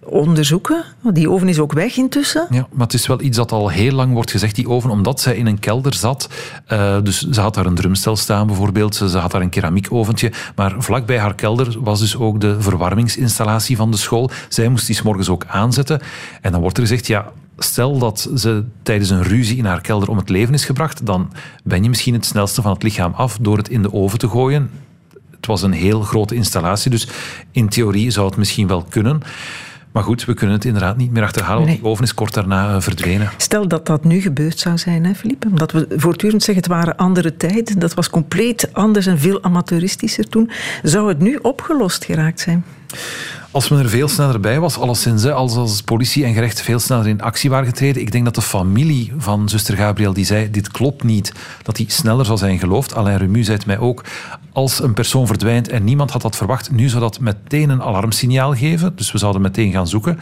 [0.07, 0.85] onderzoeken.
[1.13, 2.47] Die oven is ook weg intussen.
[2.51, 5.21] Ja, maar het is wel iets dat al heel lang wordt gezegd, die oven, omdat
[5.21, 6.29] zij in een kelder zat.
[6.67, 10.33] Eh, dus ze had daar een drumstel staan bijvoorbeeld, ze, ze had daar een keramiekoventje.
[10.57, 14.31] Maar vlakbij haar kelder was dus ook de verwarmingsinstallatie van de school.
[14.49, 16.01] Zij moest die 's morgens ook aanzetten.
[16.41, 20.09] En dan wordt er gezegd, ja, stel dat ze tijdens een ruzie in haar kelder
[20.09, 21.33] om het leven is gebracht, dan
[21.65, 24.29] ben je misschien het snelste van het lichaam af door het in de oven te
[24.29, 24.71] gooien.
[25.31, 27.09] Het was een heel grote installatie, dus
[27.51, 29.21] in theorie zou het misschien wel kunnen.
[29.95, 31.75] Maar goed, we kunnen het inderdaad niet meer achterhalen, Nee.
[31.75, 33.31] die oven is kort daarna eh, verdwenen.
[33.37, 35.47] Stel dat dat nu gebeurd zou zijn, hè, Philippe?
[35.49, 37.79] Omdat we voortdurend zeggen het waren andere tijden.
[37.79, 40.51] Dat was compleet anders en veel amateuristischer toen.
[40.83, 42.65] Zou het nu opgelost geraakt zijn?
[43.55, 46.79] Als men er veel sneller bij was, alleszins, hè, als, als politie en gerecht veel
[46.79, 48.03] sneller in actie waren getreden.
[48.03, 51.91] Ik denk dat de familie van zuster Gabriel, die zei, dit klopt niet, dat die
[51.91, 52.95] sneller zou zijn geloofd.
[52.95, 54.05] Alain Remu zei het mij ook.
[54.53, 58.55] Als een persoon verdwijnt en niemand had dat verwacht, nu zou dat meteen een alarmsignaal
[58.55, 58.97] geven.
[58.97, 60.21] Dus we zouden meteen gaan zoeken.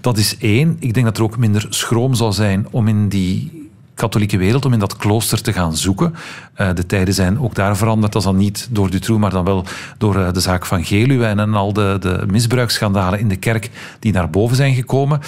[0.00, 0.76] Dat is één.
[0.80, 3.65] Ik denk dat er ook minder schroom zou zijn om in die
[3.96, 6.14] katholieke wereld om in dat klooster te gaan zoeken.
[6.54, 8.12] Eh, de tijden zijn ook daar veranderd.
[8.12, 9.64] Dat is dan niet door Dutroux, maar dan wel
[9.98, 14.12] door eh, de zaak van Geluwe en, al de, de misbruiksschandalen in de kerk die
[14.12, 15.20] naar boven zijn gekomen.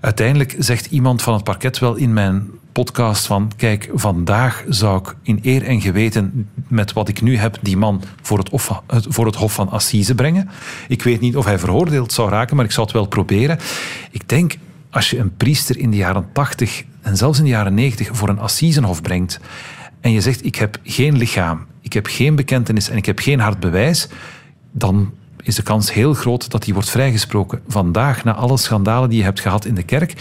[0.00, 5.14] Uiteindelijk zegt iemand van het parket wel in mijn podcast van kijk, vandaag zou ik
[5.22, 8.50] in eer en geweten met wat ik nu heb die man voor het-
[9.08, 10.48] voor het Hof van Assise brengen.
[10.88, 13.58] Ik weet niet of hij veroordeeld zou raken, maar ik zou het wel proberen.
[14.10, 14.56] Ik denk,
[14.90, 18.28] als je een priester in de jaren 80 en zelfs in de jaren 90 voor
[18.28, 19.40] een assisenhof brengt
[20.00, 23.40] en je zegt ik heb geen lichaam ik heb geen bekentenis en ik heb geen
[23.40, 24.08] hard bewijs,
[24.72, 25.12] dan
[25.42, 27.60] is de kans heel groot dat hij wordt vrijgesproken.
[27.68, 30.14] Vandaag, na alle schandalen die je hebt gehad in de kerk,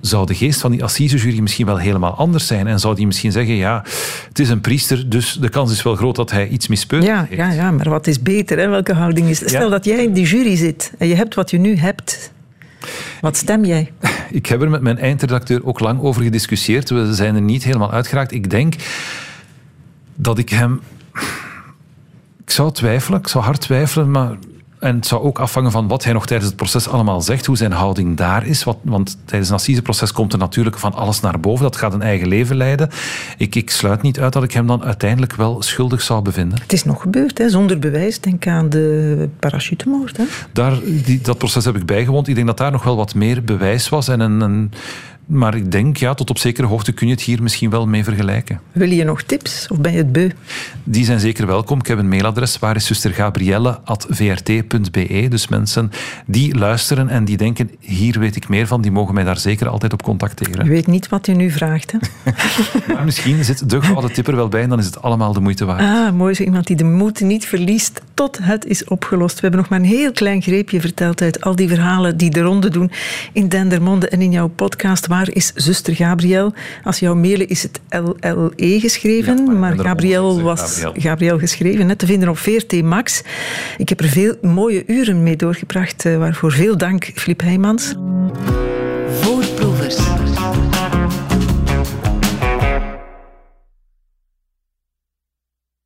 [0.00, 2.66] zou de geest van die assisejury misschien wel helemaal anders zijn.
[2.66, 3.84] En zou die misschien zeggen, ja,
[4.28, 7.26] het is een priester, dus de kans is wel groot dat hij iets mispeurt ja,
[7.28, 7.40] heeft.
[7.40, 8.58] Ja, ja, maar wat is beter?
[8.58, 8.68] Hè?
[8.68, 9.38] Welke houding is...
[9.38, 12.32] Stel dat jij in die jury zit en je hebt wat je nu hebt.
[13.20, 13.92] Wat stem jij?
[14.30, 16.90] Ik heb er met mijn eindredacteur ook lang over gediscussieerd.
[16.90, 18.32] We zijn er niet helemaal uitgeraakt.
[18.32, 18.74] Ik denk
[20.14, 20.80] dat ik hem...
[22.44, 24.36] Ik zou twijfelen, ik zou hard twijfelen, maar
[24.78, 27.56] en het zou ook afhangen van wat hij nog tijdens het proces allemaal zegt, hoe
[27.56, 28.64] zijn houding daar is.
[28.64, 31.62] Wat, want tijdens een assiseproces komt er natuurlijk van alles naar boven.
[31.62, 32.90] Dat gaat een eigen leven leiden.
[33.36, 36.60] Ik, ik sluit niet uit dat ik hem dan uiteindelijk wel schuldig zou bevinden.
[36.60, 37.50] Het is nog gebeurd, hè?
[37.50, 38.20] zonder bewijs.
[38.20, 40.16] Denk aan de parachutemoord.
[40.16, 40.24] Hè?
[40.52, 40.74] Daar,
[41.04, 42.28] die, dat proces heb ik bijgewoond.
[42.28, 44.72] Ik denk dat daar nog wel wat meer bewijs was en een, een
[45.28, 48.04] maar ik denk, ja, tot op zekere hoogte kun je het hier misschien wel mee
[48.04, 48.60] vergelijken.
[48.72, 50.30] Wil je nog tips of ben je het beu?
[50.84, 51.78] Die zijn zeker welkom.
[51.78, 55.26] Ik heb een mailadres, waar is zustergabrielle.vrt.be.
[55.28, 55.90] Dus mensen
[56.26, 59.68] die luisteren en die denken, hier weet ik meer van, die mogen mij daar zeker
[59.68, 60.64] altijd op contacteren.
[60.64, 61.98] Je weet niet wat je nu vraagt, hè?
[62.94, 65.64] maar misschien zit de gouden tipper wel bij en dan is het allemaal de moeite
[65.64, 65.80] waard.
[65.80, 69.34] Ah, mooi zo iemand die de moed niet verliest tot het is opgelost.
[69.34, 72.40] We hebben nog maar een heel klein greepje verteld uit al die verhalen die de
[72.40, 72.90] ronde doen
[73.32, 76.52] in Dendermonde en in jouw podcast Waar is zuster Gabriel?
[76.84, 81.38] Als jou mailen is het LLE geschreven, maar, Gabriel was Gabriel.
[81.38, 83.22] geschreven, net te vinden op VRT Max.
[83.76, 87.94] Ik heb er veel mooie uren mee doorgebracht, eh, waarvoor veel dank, Filip Heijmans.